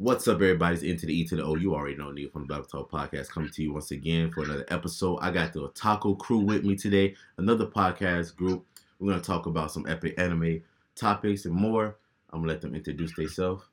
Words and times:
What's 0.00 0.28
up, 0.28 0.36
everybody? 0.36 0.74
It's 0.74 0.84
into 0.84 1.06
the 1.06 1.12
E 1.12 1.26
to 1.26 1.34
the 1.34 1.42
O. 1.42 1.56
You 1.56 1.74
already 1.74 1.96
know 1.96 2.12
Neil 2.12 2.30
from 2.30 2.46
the 2.46 2.54
Babbletalk 2.54 2.88
Podcast 2.88 3.30
coming 3.30 3.50
to 3.50 3.62
you 3.64 3.72
once 3.72 3.90
again 3.90 4.30
for 4.30 4.44
another 4.44 4.64
episode. 4.68 5.18
I 5.20 5.32
got 5.32 5.52
the 5.52 5.68
Otaku 5.68 6.16
crew 6.16 6.38
with 6.38 6.64
me 6.64 6.76
today, 6.76 7.16
another 7.36 7.66
podcast 7.66 8.36
group. 8.36 8.64
We're 9.00 9.10
going 9.10 9.20
to 9.20 9.26
talk 9.26 9.46
about 9.46 9.72
some 9.72 9.88
epic 9.88 10.14
anime 10.16 10.62
topics 10.94 11.46
and 11.46 11.54
more. 11.54 11.96
I'm 12.30 12.38
going 12.38 12.46
to 12.46 12.52
let 12.52 12.60
them 12.60 12.76
introduce 12.76 13.12
themselves. 13.16 13.64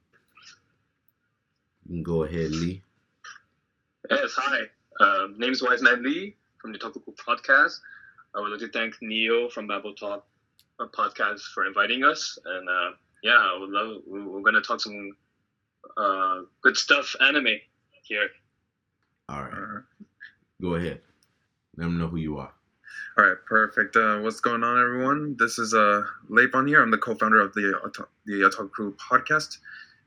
You 1.88 1.98
can 1.98 2.04
go 2.04 2.24
ahead, 2.24 2.50
Lee. 2.50 2.82
Yes, 4.10 4.32
hi. 4.36 4.62
Um, 5.02 5.36
name 5.38 5.52
is 5.52 5.62
Wise 5.62 5.84
Man 5.84 6.02
Lee 6.02 6.36
from 6.58 6.72
the 6.72 6.80
Otaku 6.80 7.04
Podcast. 7.18 7.78
I 8.34 8.40
would 8.40 8.50
like 8.50 8.62
to 8.62 8.70
thank 8.70 8.96
Neil 9.00 9.48
from 9.52 9.68
Babbletalk 9.68 10.24
Podcast 10.80 11.42
for 11.54 11.68
inviting 11.68 12.04
us. 12.04 12.40
And 12.46 12.68
uh, 12.68 12.92
yeah, 13.22 13.56
love, 13.60 14.02
we're 14.08 14.42
going 14.42 14.56
to 14.56 14.62
talk 14.62 14.82
some 14.82 15.12
uh, 15.98 16.42
good 16.62 16.78
stuff 16.78 17.16
anime 17.22 17.60
here. 18.04 18.30
All 19.30 19.44
right. 19.44 19.84
Go 20.62 20.76
ahead. 20.76 21.02
Let 21.78 21.86
them 21.86 21.98
know 21.98 22.08
who 22.08 22.18
you 22.18 22.38
are. 22.38 22.52
All 23.18 23.26
right, 23.26 23.38
perfect. 23.48 23.96
Uh, 23.96 24.20
what's 24.20 24.40
going 24.40 24.64
on, 24.64 24.82
everyone? 24.82 25.36
This 25.40 25.58
is 25.58 25.74
uh, 25.74 26.04
Leipon 26.30 26.68
here. 26.68 26.82
I'm 26.82 26.92
the 26.92 26.98
co-founder 26.98 27.40
of 27.40 27.54
the 27.54 27.80
the 28.26 28.34
Otaku 28.34 28.72
Crew 28.72 28.96
podcast, 28.96 29.58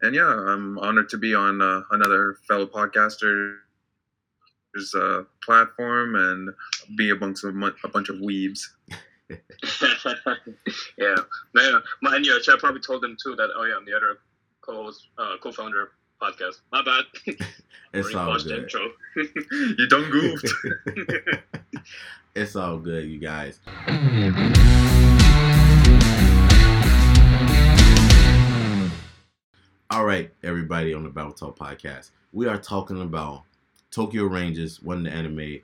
and 0.03 0.15
yeah, 0.15 0.27
I'm 0.27 0.79
honored 0.79 1.09
to 1.11 1.19
be 1.19 1.35
on 1.35 1.63
uh, 1.63 1.83
another 1.91 2.37
fellow 2.47 2.67
podcaster's 2.67 3.57
uh, 4.95 5.23
platform 5.43 6.17
and 6.17 6.51
be 6.97 7.11
amongst 7.11 7.45
a, 7.45 7.53
mu- 7.53 7.73
a 7.83 7.89
bunch 7.89 8.11
of 8.11 8.17
weebs. 8.17 8.61
yeah, 10.99 11.17
man, 11.55 11.83
mind 12.03 12.25
you, 12.25 12.35
I 12.35 12.57
probably 12.59 12.81
told 12.81 13.03
them 13.03 13.17
too 13.23 13.35
that, 13.37 13.51
oh 13.57 13.65
yeah, 13.65 13.77
I'm 13.77 13.85
the 13.85 13.95
other 13.95 14.19
co-host, 14.69 15.09
uh, 15.17 15.37
co-founder 15.43 15.93
podcast. 16.21 16.61
My 16.73 16.83
bad. 16.83 17.05
It's 17.95 18.15
all 18.15 18.37
good. 18.37 18.65
intro. 18.65 18.91
You 19.17 19.89
done 19.89 20.11
goofed. 20.11 20.53
It's 22.35 22.55
all 22.55 22.77
good, 22.79 23.07
you 23.07 23.19
guys. 23.19 23.61
All 29.91 30.05
right, 30.05 30.31
everybody 30.45 30.93
on 30.93 31.03
the 31.03 31.09
Babbletalk 31.11 31.57
podcast. 31.57 32.11
We 32.33 32.47
are 32.47 32.59
talking 32.59 33.01
about 33.01 33.45
Tokyo 33.91 34.25
Revengers, 34.29 34.83
one 34.85 34.99
of 34.99 35.05
the 35.05 35.11
anime 35.11 35.61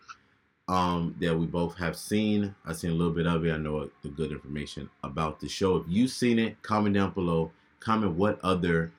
um, 0.66 1.14
that 1.20 1.36
we 1.39 1.44
both 1.44 1.77
have 1.77 1.94
seen. 1.94 2.55
I've 2.64 2.77
seen 2.77 2.91
a 2.92 2.94
little 2.94 3.12
bit 3.12 3.27
of 3.27 3.44
it. 3.44 3.52
I 3.52 3.58
know 3.58 3.91
the 4.02 4.08
good 4.08 4.33
information 4.33 4.89
about 5.05 5.41
the 5.41 5.48
show. 5.48 5.77
If 5.77 5.84
you've 5.89 6.11
seen 6.11 6.39
it, 6.39 6.61
comment 6.62 6.94
down 6.94 7.11
below. 7.11 7.52
Comment 7.84 8.12
what 8.12 8.40
other 8.42 8.90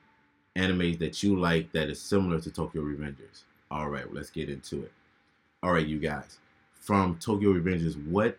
animes 0.56 1.00
that 1.00 1.24
you 1.24 1.40
like 1.40 1.72
that 1.72 1.90
is 1.90 2.00
similar 2.00 2.40
to 2.40 2.52
Tokyo 2.52 2.84
Revengers. 2.84 3.44
All 3.72 3.90
right, 3.90 4.14
let's 4.14 4.30
get 4.30 4.48
into 4.48 4.84
it. 4.84 4.92
All 5.64 5.74
right, 5.74 5.88
you 5.88 5.98
guys. 5.98 6.38
From 6.76 7.18
Tokyo 7.18 7.54
Revengers, 7.54 7.96
what 8.08 8.38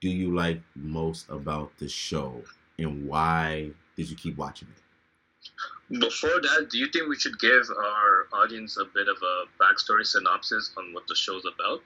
do 0.00 0.08
you 0.08 0.34
like 0.34 0.62
most 0.74 1.28
about 1.28 1.76
the 1.78 1.88
show 1.88 2.42
and 2.78 3.06
why 3.06 3.70
did 3.96 4.08
you 4.08 4.16
keep 4.16 4.38
watching 4.38 4.68
it? 4.68 6.00
Before 6.00 6.40
that, 6.40 6.68
do 6.70 6.78
you 6.78 6.88
think 6.88 7.08
we 7.08 7.16
should 7.16 7.38
give 7.38 7.68
our 7.68 8.28
audience 8.32 8.78
a 8.78 8.86
bit 8.86 9.08
of 9.08 9.16
a 9.22 9.62
backstory 9.62 10.06
synopsis 10.06 10.72
on 10.78 10.94
what 10.94 11.06
the 11.06 11.14
show's 11.14 11.44
about? 11.44 11.82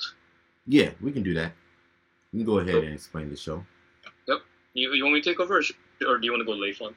Yeah, 0.69 0.91
we 1.01 1.11
can 1.11 1.25
do 1.25 1.35
that. 1.35 1.53
You 2.33 2.45
can 2.45 2.47
go 2.47 2.59
ahead 2.61 2.85
and 2.85 2.95
explain 2.95 3.31
the 3.31 3.37
show. 3.37 3.65
You, 4.75 4.93
you 4.93 5.05
want 5.05 5.15
me 5.15 5.23
to 5.23 5.31
take 5.31 5.41
over, 5.41 5.59
or, 5.59 5.63
sh- 5.63 5.73
or 6.07 6.19
do 6.19 6.27
you 6.27 6.33
want 6.33 6.43
to 6.43 6.45
go 6.45 6.53
late 6.53 6.79
one? 6.81 6.95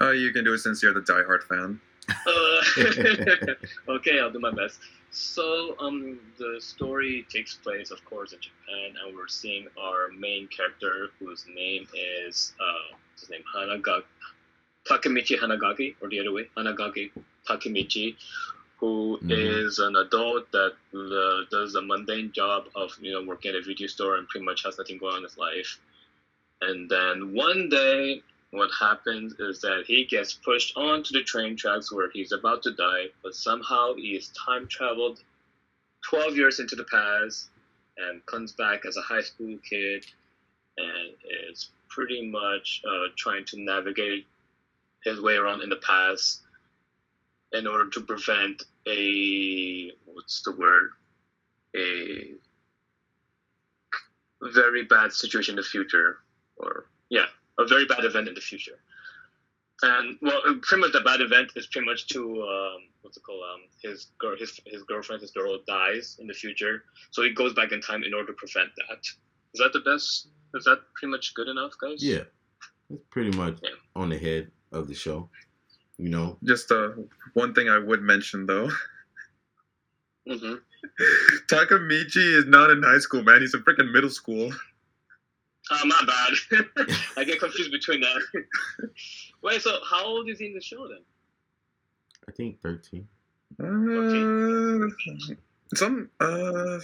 Uh, 0.00 0.10
you 0.10 0.32
can 0.32 0.44
do 0.44 0.54
it 0.54 0.58
since 0.58 0.82
you're 0.82 0.94
the 0.94 1.00
diehard 1.00 1.42
fan. 1.44 1.80
Uh, 2.26 3.52
okay, 3.96 4.20
I'll 4.20 4.30
do 4.30 4.38
my 4.38 4.50
best. 4.52 4.78
So, 5.10 5.76
um, 5.78 6.18
the 6.38 6.60
story 6.60 7.26
takes 7.32 7.54
place, 7.54 7.90
of 7.90 8.04
course, 8.04 8.32
in 8.32 8.40
Japan, 8.40 8.94
and 9.04 9.16
we're 9.16 9.28
seeing 9.28 9.66
our 9.80 10.08
main 10.16 10.48
character, 10.48 11.08
whose 11.18 11.46
name 11.54 11.86
is 11.94 12.52
uh, 12.60 12.96
what's 13.12 13.22
his 13.22 13.30
name 13.30 13.42
Hanaga 13.54 14.02
Takemichi 14.88 15.38
Hanagaki, 15.38 15.94
or 16.00 16.08
the 16.08 16.20
other 16.20 16.32
way, 16.32 16.48
Hanagaki 16.56 17.10
Takemichi, 17.48 18.16
who 18.78 19.18
is 19.28 19.78
Mhm. 19.78 19.86
an 19.88 19.96
adult 19.96 20.50
that 20.52 20.74
uh, 20.94 21.44
does 21.50 21.74
a 21.76 21.82
mundane 21.82 22.30
job 22.32 22.68
of 22.74 22.92
you 23.00 23.12
know 23.12 23.22
working 23.22 23.50
at 23.50 23.56
a 23.56 23.62
video 23.62 23.86
store 23.86 24.16
and 24.16 24.28
pretty 24.28 24.44
much 24.44 24.62
has 24.64 24.76
nothing 24.78 24.98
going 24.98 25.12
on 25.12 25.18
in 25.18 25.24
his 25.24 25.38
life. 25.38 25.78
And 26.60 26.88
then 26.90 27.32
one 27.34 27.68
day, 27.68 28.22
what 28.56 28.70
happens 28.78 29.34
is 29.38 29.60
that 29.60 29.84
he 29.86 30.04
gets 30.04 30.32
pushed 30.32 30.76
onto 30.76 31.12
the 31.12 31.22
train 31.22 31.56
tracks 31.56 31.92
where 31.92 32.10
he's 32.12 32.32
about 32.32 32.62
to 32.62 32.72
die, 32.72 33.06
but 33.22 33.34
somehow 33.34 33.94
he 33.94 34.16
is 34.16 34.28
time 34.28 34.66
traveled 34.68 35.20
12 36.08 36.36
years 36.36 36.60
into 36.60 36.76
the 36.76 36.84
past 36.84 37.48
and 37.96 38.24
comes 38.26 38.52
back 38.52 38.84
as 38.86 38.96
a 38.96 39.00
high 39.00 39.22
school 39.22 39.56
kid 39.68 40.04
and 40.76 41.14
is 41.50 41.70
pretty 41.88 42.28
much 42.28 42.82
uh, 42.88 43.08
trying 43.16 43.44
to 43.46 43.60
navigate 43.60 44.26
his 45.04 45.20
way 45.20 45.34
around 45.34 45.62
in 45.62 45.68
the 45.68 45.76
past 45.76 46.42
in 47.52 47.66
order 47.66 47.88
to 47.88 48.00
prevent 48.00 48.64
a 48.88 49.90
what's 50.04 50.42
the 50.42 50.52
word? 50.52 50.90
A 51.76 52.34
very 54.42 54.84
bad 54.84 55.12
situation 55.12 55.52
in 55.52 55.56
the 55.56 55.62
future 55.62 56.18
or 56.56 56.86
yeah 57.08 57.26
a 57.58 57.66
very 57.66 57.86
bad 57.86 58.04
event 58.04 58.28
in 58.28 58.34
the 58.34 58.40
future 58.40 58.78
and 59.82 60.16
well 60.22 60.40
pretty 60.62 60.80
much 60.80 60.92
the 60.92 61.00
bad 61.02 61.20
event 61.20 61.52
is 61.56 61.66
pretty 61.66 61.86
much 61.86 62.06
to 62.06 62.20
um, 62.42 62.78
what's 63.02 63.16
it 63.16 63.22
called 63.22 63.42
um, 63.52 63.60
his 63.82 64.06
girl 64.18 64.34
his, 64.38 64.58
his 64.66 64.82
girlfriend 64.84 65.20
his 65.20 65.30
girl 65.32 65.58
dies 65.66 66.16
in 66.18 66.26
the 66.26 66.32
future 66.34 66.84
so 67.10 67.22
he 67.22 67.30
goes 67.30 67.52
back 67.52 67.72
in 67.72 67.80
time 67.80 68.02
in 68.02 68.14
order 68.14 68.28
to 68.28 68.32
prevent 68.34 68.70
that 68.88 68.98
is 69.54 69.58
that 69.60 69.72
the 69.72 69.80
best 69.80 70.28
is 70.54 70.64
that 70.64 70.78
pretty 70.94 71.10
much 71.10 71.34
good 71.34 71.48
enough 71.48 71.72
guys 71.80 72.02
Yeah, 72.02 72.22
it's 72.90 73.02
pretty 73.10 73.36
much 73.36 73.58
Yeah. 73.62 73.70
on 73.94 74.08
the 74.08 74.18
head 74.18 74.50
of 74.72 74.88
the 74.88 74.94
show. 74.94 75.28
You 75.98 76.08
know, 76.10 76.38
Just 76.44 76.70
uh, 76.72 76.90
one 77.32 77.54
thing 77.54 77.68
I 77.70 77.78
would 77.78 78.02
mention 78.02 78.46
though, 78.46 78.70
hmm 80.28 80.54
Takemichi 81.50 82.34
is 82.38 82.44
not 82.46 82.70
in 82.70 82.82
high 82.82 82.98
school, 82.98 83.22
man. 83.22 83.40
He's 83.40 83.54
in 83.54 83.62
freaking 83.62 83.90
middle 83.92 84.10
school. 84.10 84.52
Uh, 85.70 85.78
my 85.84 86.02
bad. 86.06 86.86
I 87.16 87.24
get 87.24 87.40
confused 87.40 87.72
between 87.72 88.00
that. 88.00 88.22
Wait, 89.42 89.60
so 89.62 89.78
how 89.88 90.04
old 90.04 90.28
is 90.28 90.38
he 90.38 90.46
in 90.46 90.54
the 90.54 90.60
show 90.60 90.86
then? 90.88 91.00
I 92.28 92.32
think 92.32 92.60
13. 92.60 93.06
Uh, 93.58 94.88
some 95.74 96.08
uh, 96.20 96.78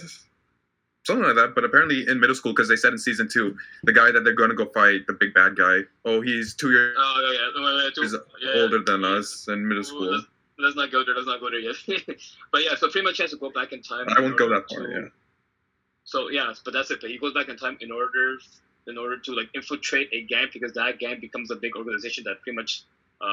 something 1.03 1.25
like 1.25 1.35
that. 1.35 1.51
But 1.55 1.63
apparently 1.63 2.05
in 2.07 2.19
middle 2.19 2.35
school, 2.35 2.51
because 2.53 2.67
they 2.69 2.75
said 2.75 2.93
in 2.93 2.97
season 2.99 3.29
two, 3.31 3.55
the 3.83 3.93
guy 3.93 4.11
that 4.11 4.23
they're 4.23 4.33
going 4.33 4.49
to 4.49 4.55
go 4.55 4.65
fight, 4.65 5.05
the 5.07 5.13
big 5.13 5.33
bad 5.33 5.55
guy. 5.55 5.79
Oh, 6.05 6.21
he's 6.21 6.53
two 6.55 6.71
years 6.71 6.95
Oh, 6.97 7.31
yeah, 7.33 7.39
yeah. 7.61 7.65
Wait, 7.65 7.75
wait, 7.85 7.93
He's 8.03 8.15
yeah, 8.41 8.61
older 8.61 8.79
than 8.83 9.01
yeah. 9.01 9.17
us 9.17 9.47
in 9.47 9.67
middle 9.67 9.81
Ooh, 9.81 9.85
school. 9.85 10.11
Let's, 10.15 10.27
let's 10.59 10.75
not 10.75 10.91
go 10.91 11.03
there. 11.05 11.15
Let's 11.15 11.27
not 11.27 11.39
go 11.39 11.49
there 11.49 11.59
yet. 11.59 11.75
but 12.51 12.63
yeah, 12.63 12.75
so 12.77 12.89
pretty 12.89 13.05
much 13.05 13.17
has 13.19 13.31
to 13.31 13.37
go 13.37 13.49
back 13.49 13.71
in 13.71 13.81
time. 13.81 14.05
I 14.15 14.19
won't 14.21 14.37
go 14.37 14.49
that 14.49 14.63
far. 14.69 14.87
to- 14.87 14.91
Yeah. 14.91 15.07
So 16.05 16.29
yeah, 16.29 16.53
but 16.65 16.73
that's 16.73 16.91
it. 16.91 16.99
But 16.99 17.09
he 17.11 17.17
goes 17.17 17.33
back 17.33 17.47
in 17.49 17.55
time 17.57 17.77
in 17.79 17.91
order 17.91 18.37
in 18.87 18.97
order 18.97 19.17
to 19.17 19.33
like 19.33 19.49
infiltrate 19.53 20.09
a 20.11 20.23
gang 20.23 20.47
because 20.53 20.73
that 20.73 20.99
gang 20.99 21.19
becomes 21.19 21.51
a 21.51 21.55
big 21.55 21.75
organization 21.75 22.23
that 22.25 22.41
pretty 22.41 22.55
much 22.55 22.83
uh, 23.21 23.25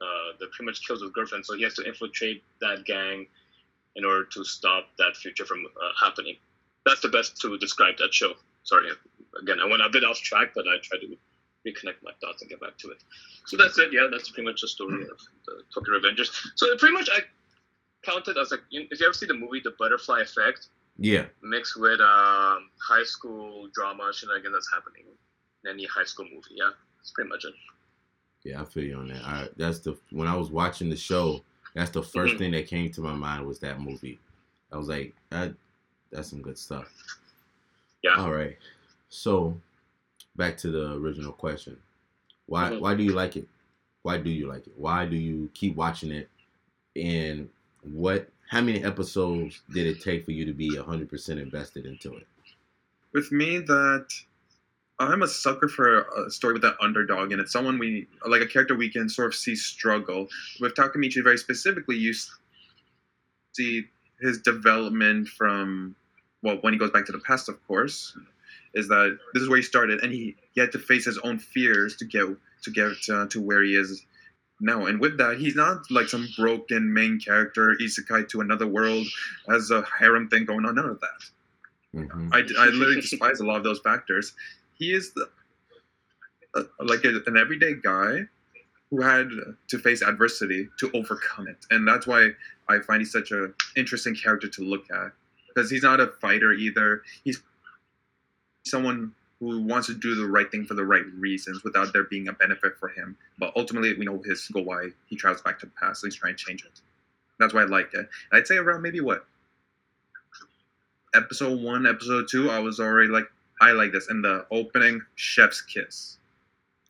uh, 0.00 0.30
that 0.38 0.50
pretty 0.52 0.64
much 0.64 0.86
kills 0.86 1.02
his 1.02 1.10
girlfriend. 1.10 1.44
So 1.44 1.56
he 1.56 1.62
has 1.64 1.74
to 1.74 1.84
infiltrate 1.84 2.42
that 2.60 2.84
gang 2.84 3.26
in 3.96 4.04
order 4.04 4.24
to 4.24 4.44
stop 4.44 4.86
that 4.98 5.16
future 5.16 5.44
from 5.44 5.66
uh, 5.66 5.90
happening. 6.00 6.36
That's 6.86 7.00
the 7.00 7.08
best 7.08 7.40
to 7.42 7.58
describe 7.58 7.98
that 7.98 8.14
show. 8.14 8.32
Sorry, 8.62 8.88
again, 9.40 9.58
I 9.60 9.68
went 9.68 9.82
a 9.82 9.88
bit 9.90 10.04
off 10.04 10.18
track, 10.18 10.52
but 10.54 10.66
I 10.66 10.76
tried 10.82 11.00
to 11.00 11.16
reconnect 11.66 12.02
my 12.02 12.12
thoughts 12.20 12.40
and 12.40 12.50
get 12.50 12.60
back 12.60 12.78
to 12.78 12.90
it. 12.90 12.98
So 13.46 13.56
that's 13.56 13.78
it. 13.78 13.90
Yeah, 13.92 14.08
that's 14.10 14.30
pretty 14.30 14.48
much 14.48 14.62
the 14.62 14.68
story 14.68 15.02
of 15.02 15.18
the 15.46 15.62
Tokyo 15.74 15.98
Revengers. 15.98 16.30
So 16.54 16.66
pretty 16.78 16.94
much 16.94 17.08
I 17.12 17.20
counted 18.02 18.38
as 18.38 18.50
like 18.50 18.60
if 18.70 19.00
you 19.00 19.06
ever 19.06 19.12
see 19.12 19.26
the 19.26 19.34
movie 19.34 19.60
The 19.62 19.74
Butterfly 19.78 20.22
Effect 20.22 20.68
Yeah, 21.02 21.24
mixed 21.42 21.80
with 21.80 21.98
um, 22.00 22.68
high 22.86 23.04
school 23.04 23.68
drama 23.74 24.12
shenanigans 24.14 24.54
that's 24.54 24.70
happening 24.70 25.04
in 25.64 25.70
any 25.70 25.86
high 25.86 26.04
school 26.04 26.26
movie. 26.26 26.54
Yeah, 26.56 26.70
that's 26.98 27.10
pretty 27.12 27.30
much 27.30 27.44
it. 27.46 27.54
yeah, 28.44 28.60
I 28.60 28.64
feel 28.66 28.84
you 28.84 28.96
on 28.98 29.08
that. 29.08 29.24
I, 29.24 29.48
that's 29.56 29.78
the 29.80 29.96
when 30.10 30.28
I 30.28 30.36
was 30.36 30.50
watching 30.50 30.90
the 30.90 30.96
show, 30.96 31.42
that's 31.74 31.90
the 31.90 32.02
1st 32.02 32.34
Mhm. 32.34 32.38
thing 32.38 32.50
that 32.52 32.66
came 32.68 32.90
to 32.92 33.00
my 33.00 33.14
mind 33.14 33.46
was 33.46 33.58
that 33.60 33.80
movie. 33.80 34.20
I 34.70 34.76
was 34.76 34.88
like, 34.88 35.14
that, 35.30 35.54
that's 36.10 36.28
some 36.28 36.42
good 36.42 36.58
stuff. 36.58 36.86
Yeah. 38.02 38.16
All 38.16 38.32
right. 38.32 38.58
So, 39.08 39.58
back 40.36 40.56
to 40.58 40.70
the 40.70 40.92
original 40.92 41.32
question. 41.32 41.80
Why 42.46 42.70
Mhm. 42.72 42.80
why 42.80 42.94
do 42.94 43.02
you 43.02 43.12
like 43.14 43.36
it? 43.38 43.48
Why 44.02 44.18
do 44.18 44.28
you 44.28 44.48
like 44.48 44.66
it? 44.66 44.74
Why 44.76 45.06
do 45.06 45.16
you 45.16 45.50
keep 45.54 45.76
watching 45.76 46.10
it? 46.12 46.28
And 46.94 47.48
what 47.82 48.28
how 48.50 48.60
many 48.60 48.82
episodes 48.82 49.62
did 49.72 49.86
it 49.86 50.02
take 50.02 50.24
for 50.24 50.32
you 50.32 50.44
to 50.44 50.52
be 50.52 50.70
100% 50.70 51.28
invested 51.40 51.86
into 51.86 52.16
it? 52.16 52.26
With 53.12 53.30
me, 53.30 53.58
that 53.58 54.06
I'm 54.98 55.22
a 55.22 55.28
sucker 55.28 55.68
for 55.68 56.00
a 56.26 56.30
story 56.30 56.54
with 56.54 56.64
an 56.64 56.74
underdog, 56.80 57.30
and 57.30 57.40
it's 57.40 57.52
someone 57.52 57.78
we 57.78 58.08
like 58.26 58.42
a 58.42 58.46
character 58.46 58.74
we 58.74 58.90
can 58.90 59.08
sort 59.08 59.28
of 59.28 59.36
see 59.36 59.54
struggle. 59.54 60.26
With 60.60 60.74
Takemichi, 60.74 61.22
very 61.22 61.38
specifically, 61.38 61.96
you 61.96 62.12
see 63.52 63.84
his 64.20 64.38
development 64.38 65.28
from 65.28 65.94
well, 66.42 66.56
when 66.62 66.72
he 66.72 66.78
goes 66.78 66.90
back 66.90 67.06
to 67.06 67.12
the 67.12 67.20
past, 67.20 67.48
of 67.48 67.64
course, 67.68 68.16
is 68.74 68.88
that 68.88 69.16
this 69.32 69.44
is 69.44 69.48
where 69.48 69.58
he 69.58 69.62
started, 69.62 70.00
and 70.02 70.12
he, 70.12 70.34
he 70.54 70.60
had 70.60 70.72
to 70.72 70.78
face 70.80 71.04
his 71.04 71.18
own 71.18 71.38
fears 71.38 71.94
to 71.96 72.04
get 72.04 72.26
to 72.62 72.70
get 72.72 72.92
uh, 73.12 73.26
to 73.28 73.40
where 73.40 73.62
he 73.62 73.76
is 73.76 74.04
now. 74.60 74.86
And 74.86 75.00
with 75.00 75.18
that, 75.18 75.38
he's 75.38 75.56
not 75.56 75.90
like 75.90 76.08
some 76.08 76.28
broken 76.38 76.92
main 76.92 77.18
character 77.18 77.76
isekai 77.80 78.28
to 78.30 78.40
another 78.40 78.66
world 78.66 79.06
as 79.48 79.70
a 79.70 79.82
harem 79.98 80.28
thing 80.28 80.44
going 80.44 80.64
on. 80.66 80.74
None 80.74 80.86
of 80.86 81.00
that. 81.00 81.98
Mm-hmm. 82.00 82.28
I, 82.32 82.38
I 82.38 82.66
literally 82.66 83.00
despise 83.00 83.40
a 83.40 83.44
lot 83.44 83.56
of 83.56 83.64
those 83.64 83.80
factors. 83.80 84.34
He 84.74 84.92
is 84.92 85.12
the, 85.12 85.28
uh, 86.54 86.62
like 86.80 87.04
a, 87.04 87.20
an 87.26 87.36
everyday 87.36 87.74
guy 87.74 88.20
who 88.90 89.02
had 89.02 89.28
to 89.68 89.78
face 89.78 90.02
adversity 90.02 90.68
to 90.78 90.90
overcome 90.94 91.46
it, 91.46 91.58
and 91.70 91.86
that's 91.86 92.06
why 92.06 92.30
I 92.68 92.80
find 92.80 93.00
he's 93.00 93.12
such 93.12 93.30
a 93.30 93.52
interesting 93.76 94.14
character 94.14 94.48
to 94.48 94.62
look 94.62 94.90
at 94.90 95.12
because 95.48 95.70
he's 95.70 95.82
not 95.82 96.00
a 96.00 96.08
fighter 96.20 96.52
either. 96.52 97.02
He's 97.24 97.42
someone 98.64 99.12
who 99.40 99.62
wants 99.62 99.86
to 99.86 99.94
do 99.94 100.14
the 100.14 100.26
right 100.26 100.50
thing 100.50 100.66
for 100.66 100.74
the 100.74 100.84
right 100.84 101.04
reasons 101.16 101.64
without 101.64 101.92
there 101.92 102.04
being 102.04 102.28
a 102.28 102.32
benefit 102.34 102.76
for 102.78 102.88
him. 102.88 103.16
But 103.38 103.52
ultimately, 103.56 103.94
we 103.94 104.04
know 104.04 104.22
his 104.24 104.46
goal 104.48 104.64
why 104.64 104.90
he 105.06 105.16
travels 105.16 105.42
back 105.42 105.58
to 105.60 105.66
the 105.66 105.72
past, 105.72 106.02
so 106.02 106.06
he's 106.06 106.14
trying 106.14 106.36
to 106.36 106.44
change 106.44 106.64
it. 106.64 106.80
That's 107.38 107.54
why 107.54 107.62
I 107.62 107.64
like 107.64 107.94
it. 107.94 108.08
I'd 108.32 108.46
say 108.46 108.58
around 108.58 108.82
maybe 108.82 109.00
what 109.00 109.24
episode 111.14 111.60
one, 111.60 111.86
episode 111.86 112.28
two, 112.28 112.50
I 112.50 112.58
was 112.58 112.80
already 112.80 113.08
like, 113.08 113.30
I 113.62 113.72
like 113.72 113.92
this. 113.92 114.10
In 114.10 114.20
the 114.22 114.46
opening, 114.50 115.00
Chef's 115.16 115.62
Kiss. 115.62 116.18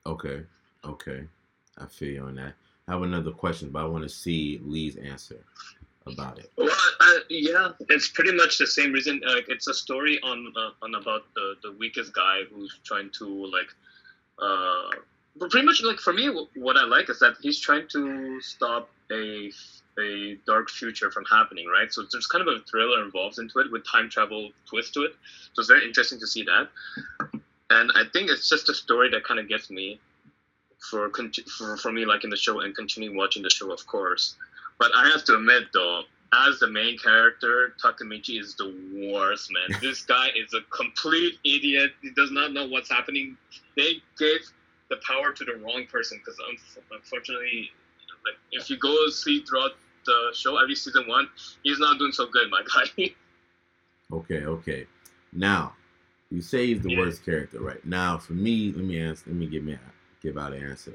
Okay, 0.06 0.42
okay, 0.84 1.24
I 1.78 1.86
feel 1.86 2.08
you 2.08 2.22
on 2.24 2.34
that. 2.36 2.54
I 2.88 2.92
have 2.92 3.02
another 3.02 3.30
question, 3.30 3.70
but 3.70 3.82
I 3.82 3.86
want 3.86 4.02
to 4.02 4.08
see 4.08 4.60
Lee's 4.64 4.96
answer 4.96 5.38
about 6.06 6.38
it. 6.38 6.50
Well, 6.56 6.70
uh, 7.00 7.18
yeah, 7.28 7.70
it's 7.88 8.08
pretty 8.08 8.32
much 8.32 8.58
the 8.58 8.66
same 8.66 8.92
reason. 8.92 9.20
Like, 9.26 9.46
it's 9.48 9.68
a 9.68 9.74
story 9.74 10.18
on 10.22 10.52
uh, 10.56 10.70
on 10.82 10.94
about 10.94 11.22
the 11.34 11.54
the 11.62 11.72
weakest 11.72 12.12
guy 12.14 12.42
who's 12.50 12.78
trying 12.84 13.10
to 13.18 13.26
like. 13.46 13.68
Uh, 14.40 14.90
but 15.36 15.50
pretty 15.50 15.66
much 15.66 15.82
like 15.82 15.98
for 15.98 16.12
me, 16.12 16.28
what 16.54 16.76
I 16.76 16.84
like 16.84 17.10
is 17.10 17.18
that 17.20 17.34
he's 17.40 17.60
trying 17.60 17.86
to 17.88 18.40
stop 18.40 18.90
a 19.12 19.50
a 19.98 20.36
dark 20.46 20.70
future 20.70 21.10
from 21.10 21.24
happening, 21.26 21.66
right? 21.66 21.92
So 21.92 22.02
there's 22.10 22.26
kind 22.26 22.46
of 22.46 22.54
a 22.54 22.60
thriller 22.60 23.04
involved 23.04 23.38
into 23.38 23.58
it 23.58 23.70
with 23.70 23.84
time 23.86 24.08
travel 24.08 24.50
twist 24.66 24.94
to 24.94 25.02
it. 25.02 25.12
So 25.52 25.60
it's 25.60 25.68
very 25.68 25.84
interesting 25.84 26.18
to 26.20 26.26
see 26.26 26.44
that. 26.44 26.68
And 27.70 27.92
I 27.94 28.04
think 28.12 28.30
it's 28.30 28.48
just 28.48 28.68
a 28.68 28.74
story 28.74 29.10
that 29.10 29.24
kind 29.24 29.38
of 29.38 29.48
gets 29.48 29.70
me 29.70 30.00
for, 30.90 31.10
for 31.58 31.76
for 31.76 31.92
me, 31.92 32.04
like 32.06 32.24
in 32.24 32.30
the 32.30 32.36
show, 32.36 32.60
and 32.60 32.74
continuing 32.74 33.16
watching 33.16 33.42
the 33.42 33.50
show, 33.50 33.70
of 33.72 33.86
course. 33.86 34.36
But 34.80 34.92
I 34.96 35.08
have 35.10 35.24
to 35.24 35.36
admit, 35.36 35.64
though, 35.74 36.02
as 36.32 36.58
the 36.58 36.66
main 36.66 36.96
character, 36.98 37.74
Takemichi 37.84 38.40
is 38.40 38.54
the 38.56 38.74
worst, 39.12 39.50
man. 39.52 39.78
this 39.82 40.02
guy 40.02 40.28
is 40.34 40.54
a 40.54 40.62
complete 40.74 41.34
idiot. 41.44 41.92
He 42.02 42.10
does 42.16 42.32
not 42.32 42.52
know 42.52 42.66
what's 42.66 42.90
happening. 42.90 43.36
They 43.76 44.02
gave 44.18 44.40
the 44.88 44.96
power 45.06 45.32
to 45.32 45.44
the 45.44 45.56
wrong 45.62 45.86
person 45.92 46.18
because 46.18 46.40
unfortunately, 46.90 47.70
like 48.24 48.36
if 48.52 48.70
you 48.70 48.78
go 48.78 49.08
see 49.10 49.42
throughout 49.42 49.72
the 50.06 50.30
show, 50.34 50.56
every 50.56 50.74
season 50.74 51.06
one, 51.06 51.28
he's 51.62 51.78
not 51.78 51.98
doing 51.98 52.12
so 52.12 52.26
good, 52.26 52.50
my 52.50 52.62
guy. 52.74 53.12
okay, 54.12 54.44
okay. 54.46 54.86
Now, 55.32 55.74
you 56.30 56.40
say 56.40 56.68
he's 56.68 56.80
the 56.80 56.92
yeah. 56.92 57.00
worst 57.00 57.24
character, 57.24 57.60
right? 57.60 57.84
Now, 57.84 58.16
for 58.16 58.32
me, 58.32 58.72
let 58.74 58.84
me 58.84 58.98
answer. 58.98 59.24
Let 59.26 59.36
me 59.36 59.46
give 59.46 59.62
me 59.62 59.74
a, 59.74 59.80
give 60.22 60.38
out 60.38 60.54
an 60.54 60.64
answer. 60.64 60.94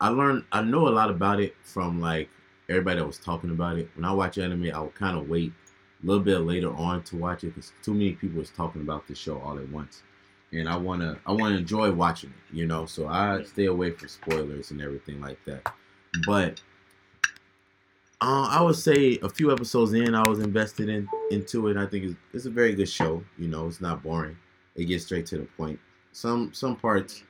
I 0.00 0.08
learned. 0.08 0.44
I 0.52 0.60
know 0.60 0.86
a 0.86 0.90
lot 0.90 1.10
about 1.10 1.40
it 1.40 1.56
from 1.62 2.00
like 2.00 2.28
everybody 2.68 3.00
that 3.00 3.06
was 3.06 3.18
talking 3.18 3.50
about 3.50 3.78
it. 3.78 3.88
When 3.94 4.04
I 4.04 4.12
watch 4.12 4.38
anime, 4.38 4.70
I 4.74 4.80
would 4.80 4.94
kind 4.94 5.16
of 5.16 5.28
wait 5.28 5.52
a 6.02 6.06
little 6.06 6.22
bit 6.22 6.38
later 6.38 6.74
on 6.74 7.02
to 7.04 7.16
watch 7.16 7.44
it 7.44 7.54
because 7.54 7.72
too 7.82 7.92
many 7.92 8.12
people 8.12 8.38
was 8.38 8.50
talking 8.50 8.82
about 8.82 9.06
the 9.06 9.14
show 9.14 9.38
all 9.40 9.58
at 9.58 9.68
once, 9.70 10.02
and 10.52 10.68
I 10.68 10.76
wanna 10.76 11.18
I 11.26 11.32
wanna 11.32 11.56
enjoy 11.56 11.92
watching 11.92 12.30
it, 12.30 12.56
you 12.56 12.66
know. 12.66 12.86
So 12.86 13.08
I 13.08 13.42
stay 13.44 13.66
away 13.66 13.90
from 13.90 14.08
spoilers 14.08 14.70
and 14.70 14.80
everything 14.80 15.20
like 15.20 15.38
that. 15.46 15.72
But 16.26 16.60
uh, 18.20 18.48
I 18.50 18.62
would 18.62 18.76
say 18.76 19.18
a 19.22 19.28
few 19.28 19.52
episodes 19.52 19.92
in, 19.92 20.14
I 20.14 20.26
was 20.26 20.38
invested 20.38 20.88
in 20.88 21.08
into 21.30 21.68
it. 21.68 21.76
I 21.76 21.86
think 21.86 22.04
it's, 22.04 22.14
it's 22.32 22.46
a 22.46 22.50
very 22.50 22.74
good 22.74 22.88
show. 22.88 23.22
You 23.38 23.48
know, 23.48 23.66
it's 23.66 23.80
not 23.80 24.02
boring. 24.02 24.36
It 24.74 24.84
gets 24.84 25.04
straight 25.04 25.26
to 25.26 25.38
the 25.38 25.44
point. 25.44 25.78
Some 26.12 26.52
some 26.54 26.76
parts 26.76 27.22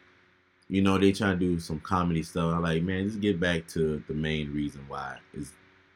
you 0.69 0.83
know, 0.83 0.99
they 0.99 1.13
try 1.13 1.31
to 1.31 1.37
do 1.37 1.61
some 1.61 1.81
comedy 1.81 2.23
stuff. 2.23 2.55
I'm 2.55 2.63
like, 2.63 2.83
man, 2.83 3.07
just 3.07 3.21
get 3.21 3.39
back 3.39 3.67
to 3.69 4.03
the 4.09 4.15
main 4.15 4.53
reason 4.53 4.85
why 4.89 5.19
is 5.33 5.53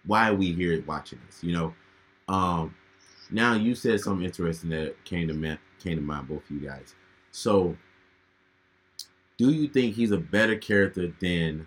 why 0.07 0.31
we 0.31 0.53
here 0.53 0.83
watching 0.87 1.19
this. 1.27 1.43
You 1.43 1.53
know, 1.53 1.75
um, 2.29 2.75
now 3.31 3.55
you 3.55 3.75
said 3.75 4.01
something 4.01 4.25
interesting 4.25 4.71
that 4.71 5.03
came 5.05 5.29
to 5.29 5.35
mind, 5.35 5.59
came 5.83 5.97
to 5.97 6.03
mind, 6.03 6.29
both 6.29 6.45
of 6.45 6.51
you 6.51 6.61
guys. 6.61 6.95
So, 7.33 7.77
do 9.37 9.51
you 9.51 9.69
think 9.69 9.95
he's 9.95 10.13
a 10.13 10.19
better 10.19 10.57
character 10.57 11.13
than 11.21 11.67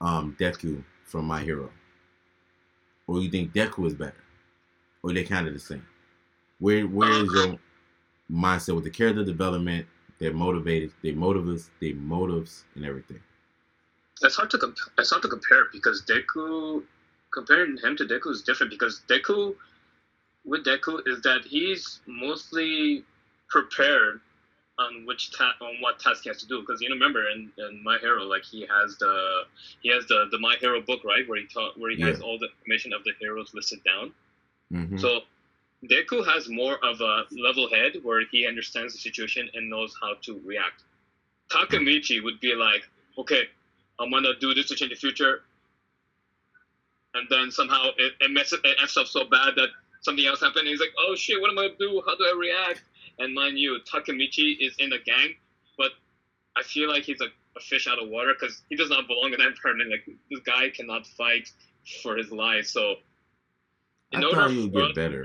um, 0.00 0.36
Deku 0.38 0.82
from 1.04 1.24
My 1.24 1.42
Hero, 1.42 1.70
or 3.08 3.20
you 3.20 3.30
think 3.30 3.52
Deku 3.52 3.86
is 3.86 3.94
better, 3.94 4.22
or 5.02 5.12
they 5.12 5.24
kind 5.24 5.48
of 5.48 5.54
the 5.54 5.60
same? 5.60 5.84
Where 6.60 6.86
where 6.86 7.10
is 7.10 7.30
your 7.32 7.58
mindset 8.30 8.76
with 8.76 8.84
the 8.84 8.90
character 8.90 9.24
development 9.24 9.86
they're 10.20 10.32
motivated. 10.32 10.92
They 11.02 11.12
motives. 11.12 11.70
They 11.80 11.92
motives 11.92 12.64
and 12.74 12.84
everything. 12.84 13.20
It's 14.22 14.36
hard 14.36 14.50
to 14.50 14.58
comp- 14.58 14.76
it's 14.98 15.10
hard 15.10 15.22
to 15.22 15.28
compare 15.28 15.64
because 15.72 16.02
Deku 16.02 16.82
comparing 17.32 17.78
him 17.78 17.96
to 17.96 18.04
Deku 18.04 18.30
is 18.30 18.42
different 18.42 18.70
because 18.70 19.00
Deku 19.08 19.54
with 20.44 20.64
Deku 20.64 21.00
is 21.06 21.22
that 21.22 21.42
he's 21.44 22.00
mostly 22.06 23.04
prepared 23.48 24.20
on 24.78 25.04
which 25.06 25.36
ta- 25.36 25.54
on 25.60 25.80
what 25.80 25.98
task 25.98 26.22
he 26.24 26.28
has 26.30 26.38
to 26.38 26.46
do 26.46 26.60
because 26.60 26.80
you 26.80 26.88
know 26.88 26.94
remember 26.94 27.28
in, 27.30 27.50
in 27.56 27.82
My 27.82 27.98
Hero 27.98 28.24
like 28.24 28.44
he 28.44 28.66
has 28.66 28.96
the 28.98 29.42
he 29.80 29.90
has 29.90 30.06
the 30.06 30.26
the 30.30 30.38
My 30.38 30.56
Hero 30.60 30.82
book 30.82 31.00
right 31.04 31.26
where 31.26 31.40
he 31.40 31.46
taught 31.46 31.78
where 31.78 31.90
he 31.90 31.96
yeah. 31.96 32.08
has 32.08 32.20
all 32.20 32.38
the 32.38 32.48
information 32.58 32.92
of 32.92 33.04
the 33.04 33.12
heroes 33.18 33.52
listed 33.54 33.80
down. 33.84 34.12
Mm-hmm. 34.72 34.98
So 34.98 35.20
Deku 35.88 36.26
has 36.26 36.48
more 36.48 36.76
of 36.84 37.00
a 37.00 37.24
level 37.30 37.68
head 37.70 37.92
where 38.02 38.22
he 38.30 38.46
understands 38.46 38.92
the 38.92 38.98
situation 38.98 39.48
and 39.54 39.70
knows 39.70 39.94
how 40.00 40.14
to 40.22 40.40
react. 40.44 40.82
Takemichi 41.50 42.22
would 42.22 42.38
be 42.40 42.54
like, 42.54 42.82
okay, 43.18 43.44
I'm 43.98 44.10
gonna 44.10 44.34
do 44.40 44.52
this 44.54 44.68
to 44.68 44.74
change 44.74 44.90
the 44.90 44.96
future, 44.96 45.42
and 47.14 47.26
then 47.30 47.50
somehow 47.50 47.88
it, 47.96 48.12
it 48.20 48.30
messes 48.30 48.60
it 48.62 48.78
F's 48.82 48.96
up 48.96 49.06
so 49.06 49.24
bad 49.24 49.54
that 49.56 49.68
something 50.02 50.24
else 50.26 50.40
happened. 50.40 50.60
And 50.60 50.68
he's 50.68 50.80
like, 50.80 50.94
oh 50.98 51.14
shit, 51.14 51.40
what 51.40 51.50
am 51.50 51.58
I 51.58 51.68
gonna 51.68 51.78
do? 51.78 52.02
How 52.06 52.16
do 52.16 52.24
I 52.24 52.34
react? 52.38 52.82
And 53.18 53.34
mind 53.34 53.58
you, 53.58 53.78
Takemichi 53.90 54.56
is 54.60 54.74
in 54.78 54.90
the 54.90 54.98
gang, 55.04 55.34
but 55.76 55.90
I 56.56 56.62
feel 56.62 56.88
like 56.88 57.04
he's 57.04 57.20
a, 57.20 57.26
a 57.56 57.60
fish 57.60 57.86
out 57.88 58.02
of 58.02 58.08
water 58.08 58.34
because 58.38 58.62
he 58.68 58.76
does 58.76 58.90
not 58.90 59.06
belong 59.08 59.32
in 59.32 59.38
that 59.38 59.48
environment. 59.48 59.90
Like 59.90 60.16
this 60.30 60.40
guy 60.40 60.70
cannot 60.70 61.06
fight 61.06 61.50
for 62.02 62.16
his 62.16 62.30
life. 62.30 62.66
So 62.66 62.96
in 64.12 64.24
I 64.24 64.30
thought 64.30 64.50
he 64.50 64.68
would 64.68 64.72
get 64.72 64.94
better. 64.94 65.24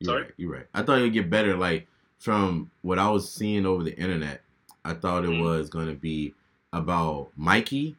You're 0.00 0.12
Sorry? 0.12 0.22
right. 0.22 0.32
You're 0.36 0.52
right. 0.52 0.66
I 0.74 0.82
thought 0.82 0.98
it'd 0.98 1.12
get 1.12 1.30
better. 1.30 1.56
Like 1.56 1.86
from 2.18 2.70
what 2.82 2.98
I 2.98 3.10
was 3.10 3.30
seeing 3.30 3.66
over 3.66 3.82
the 3.82 3.96
internet, 3.96 4.42
I 4.84 4.94
thought 4.94 5.24
it 5.24 5.30
mm. 5.30 5.42
was 5.42 5.68
gonna 5.68 5.94
be 5.94 6.34
about 6.72 7.30
Mikey. 7.36 7.96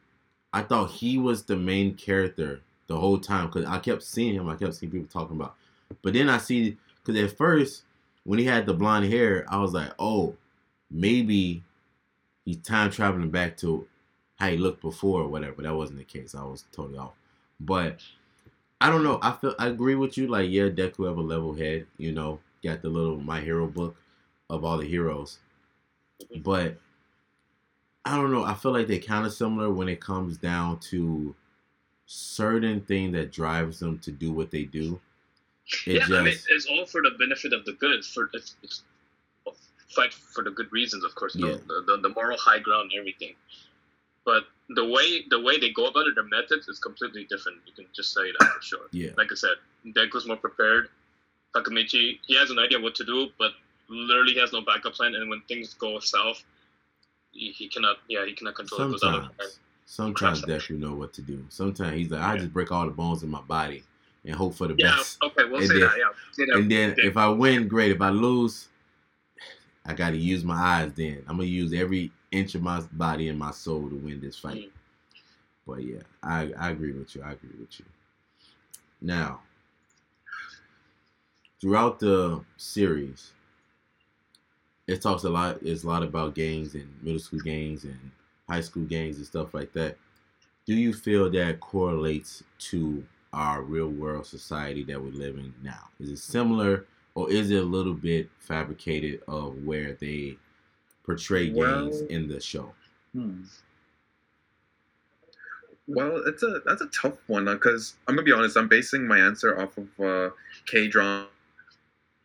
I 0.52 0.62
thought 0.62 0.90
he 0.90 1.18
was 1.18 1.44
the 1.44 1.56
main 1.56 1.94
character 1.94 2.60
the 2.86 2.98
whole 2.98 3.18
time 3.18 3.46
because 3.46 3.64
I 3.66 3.78
kept 3.78 4.02
seeing 4.02 4.34
him. 4.34 4.48
I 4.48 4.56
kept 4.56 4.74
seeing 4.74 4.90
people 4.90 5.08
talking 5.08 5.36
about. 5.36 5.54
But 6.02 6.14
then 6.14 6.28
I 6.28 6.38
see 6.38 6.76
because 7.04 7.20
at 7.22 7.36
first 7.36 7.84
when 8.24 8.38
he 8.38 8.44
had 8.44 8.66
the 8.66 8.74
blonde 8.74 9.06
hair, 9.06 9.44
I 9.48 9.58
was 9.58 9.72
like, 9.72 9.92
oh, 9.98 10.36
maybe 10.90 11.62
he's 12.44 12.58
time 12.58 12.90
traveling 12.90 13.30
back 13.30 13.56
to 13.58 13.86
how 14.38 14.48
he 14.48 14.56
looked 14.56 14.82
before 14.82 15.22
or 15.22 15.28
whatever. 15.28 15.62
That 15.62 15.74
wasn't 15.74 15.98
the 15.98 16.04
case. 16.04 16.34
I 16.34 16.42
was 16.42 16.64
totally 16.72 16.98
off. 16.98 17.12
But 17.60 18.00
I 18.80 18.88
don't 18.88 19.02
know. 19.02 19.18
I 19.22 19.32
feel 19.32 19.54
I 19.58 19.68
agree 19.68 19.94
with 19.94 20.16
you. 20.16 20.26
Like, 20.26 20.50
yeah, 20.50 20.68
Deku 20.68 21.06
have 21.06 21.18
a 21.18 21.22
level 21.22 21.54
head. 21.54 21.86
You 21.98 22.12
know, 22.12 22.40
got 22.64 22.82
the 22.82 22.88
little 22.88 23.20
My 23.20 23.40
Hero 23.40 23.66
book 23.66 23.96
of 24.48 24.64
all 24.64 24.78
the 24.78 24.86
heroes, 24.86 25.38
mm-hmm. 26.22 26.40
but 26.40 26.76
I 28.04 28.16
don't 28.16 28.32
know. 28.32 28.44
I 28.44 28.54
feel 28.54 28.72
like 28.72 28.86
they're 28.86 28.98
kind 28.98 29.26
of 29.26 29.32
similar 29.32 29.70
when 29.70 29.88
it 29.88 30.00
comes 30.00 30.38
down 30.38 30.78
to 30.90 31.34
certain 32.06 32.80
thing 32.80 33.12
that 33.12 33.32
drives 33.32 33.78
them 33.78 33.98
to 34.00 34.10
do 34.10 34.32
what 34.32 34.50
they 34.50 34.64
do. 34.64 35.00
It 35.86 35.92
yeah, 35.92 35.98
just, 36.00 36.12
I 36.12 36.22
mean, 36.22 36.34
it's 36.48 36.66
all 36.66 36.86
for 36.86 37.02
the 37.02 37.10
benefit 37.18 37.52
of 37.52 37.64
the 37.64 37.74
good. 37.74 38.04
For 38.04 38.30
it's, 38.32 38.56
it's 38.62 38.82
fight 39.94 40.14
for 40.14 40.42
the 40.42 40.50
good 40.50 40.72
reasons, 40.72 41.04
of 41.04 41.14
course. 41.14 41.36
Yeah. 41.36 41.58
The, 41.68 41.84
the, 41.86 41.98
the 42.02 42.08
moral 42.08 42.38
high 42.38 42.58
ground, 42.58 42.90
and 42.92 42.98
everything. 42.98 43.34
But 44.24 44.44
the 44.70 44.84
way 44.84 45.24
the 45.30 45.40
way 45.40 45.58
they 45.58 45.70
go 45.70 45.86
about 45.86 46.06
it, 46.06 46.14
their 46.14 46.24
methods 46.24 46.68
is 46.68 46.78
completely 46.78 47.24
different. 47.30 47.58
You 47.66 47.72
can 47.72 47.86
just 47.94 48.12
say 48.14 48.30
that 48.38 48.48
for 48.48 48.62
sure. 48.62 48.86
Yeah. 48.92 49.10
Like 49.16 49.32
I 49.32 49.34
said, 49.34 49.56
Deku's 49.86 50.26
more 50.26 50.36
prepared. 50.36 50.88
Takemichi, 51.54 52.18
he 52.26 52.36
has 52.36 52.50
an 52.50 52.58
idea 52.58 52.78
what 52.78 52.94
to 52.96 53.04
do, 53.04 53.28
but 53.38 53.52
literally 53.88 54.34
has 54.38 54.52
no 54.52 54.60
backup 54.60 54.92
plan, 54.92 55.14
and 55.14 55.28
when 55.28 55.40
things 55.48 55.74
go 55.74 55.98
south, 55.98 56.44
he, 57.32 57.50
he 57.50 57.68
cannot. 57.68 57.96
Yeah, 58.08 58.24
he 58.24 58.34
cannot 58.34 58.54
control 58.54 58.82
it. 58.82 58.90
Goes 58.92 59.02
out 59.02 59.14
of 59.14 59.20
hand. 59.22 59.32
Sometimes, 59.86 60.40
sometimes 60.40 60.40
Crap. 60.42 60.60
Deku 60.60 60.78
know 60.78 60.94
what 60.94 61.12
to 61.14 61.22
do. 61.22 61.44
Sometimes 61.48 61.96
he's 61.96 62.10
like, 62.10 62.20
I 62.22 62.34
Yeah. 62.34 62.40
just 62.40 62.52
break 62.52 62.70
all 62.70 62.84
the 62.86 62.92
bones 62.92 63.24
in 63.24 63.28
my 63.30 63.40
body 63.40 63.82
and 64.24 64.34
hope 64.36 64.54
for 64.54 64.68
the 64.68 64.76
Yeah. 64.78 64.94
best. 64.96 65.18
Okay, 65.24 65.44
we'll 65.44 65.56
And 65.60 65.66
say 65.68 65.80
then- 65.80 65.88
that. 65.88 65.98
Yeah. 65.98 66.44
That. 66.46 66.56
And 66.58 66.70
then 66.70 66.94
Yeah. 66.98 67.06
if 67.08 67.16
I 67.16 67.28
win, 67.28 67.66
great. 67.66 67.90
If 67.90 68.00
I 68.00 68.10
lose, 68.10 68.68
I 69.84 69.94
got 69.94 70.10
to 70.10 70.16
use 70.16 70.44
my 70.44 70.54
eyes. 70.54 70.92
Then 70.92 71.24
I'm 71.26 71.36
gonna 71.38 71.48
use 71.48 71.72
every 71.72 72.12
inch 72.30 72.54
of 72.54 72.62
my 72.62 72.80
body 72.92 73.28
and 73.28 73.38
my 73.38 73.50
soul 73.50 73.88
to 73.88 73.96
win 73.96 74.20
this 74.20 74.38
fight. 74.38 74.68
Mm. 74.68 74.70
But 75.66 75.84
yeah, 75.84 76.02
I 76.22 76.52
I 76.52 76.70
agree 76.70 76.92
with 76.92 77.14
you. 77.14 77.22
I 77.22 77.32
agree 77.32 77.50
with 77.58 77.78
you. 77.78 77.86
Now, 79.00 79.42
throughout 81.60 81.98
the 81.98 82.44
series, 82.56 83.32
it 84.86 85.00
talks 85.02 85.24
a 85.24 85.30
lot. 85.30 85.62
It's 85.62 85.84
a 85.84 85.86
lot 85.86 86.02
about 86.02 86.34
gangs 86.34 86.74
and 86.74 87.02
middle 87.02 87.20
school 87.20 87.40
gangs 87.40 87.84
and 87.84 88.10
high 88.48 88.60
school 88.60 88.84
gangs 88.84 89.16
and 89.16 89.26
stuff 89.26 89.54
like 89.54 89.72
that. 89.72 89.96
Do 90.66 90.74
you 90.74 90.92
feel 90.92 91.30
that 91.30 91.60
correlates 91.60 92.42
to 92.70 93.06
our 93.32 93.62
real 93.62 93.88
world 93.88 94.26
society 94.26 94.82
that 94.84 95.00
we're 95.00 95.12
living 95.12 95.54
now? 95.62 95.88
Is 95.98 96.10
it 96.10 96.18
similar, 96.18 96.86
or 97.14 97.30
is 97.30 97.50
it 97.50 97.62
a 97.62 97.66
little 97.66 97.94
bit 97.94 98.28
fabricated 98.38 99.22
of 99.28 99.64
where 99.64 99.94
they 99.94 100.36
portray 101.04 101.50
gangs 101.50 102.00
in 102.02 102.28
the 102.28 102.40
show? 102.40 102.72
Hmm. 103.12 103.42
Well, 105.86 106.22
it's 106.26 106.42
a 106.44 106.60
that's 106.64 106.82
a 106.82 106.86
tough 106.88 107.18
one 107.26 107.46
because 107.46 107.94
I'm 108.06 108.14
gonna 108.14 108.24
be 108.24 108.32
honest. 108.32 108.56
I'm 108.56 108.68
basing 108.68 109.08
my 109.08 109.18
answer 109.18 109.60
off 109.60 109.76
of 109.76 110.00
uh, 110.00 110.30
K 110.66 110.86
drama, 110.86 111.26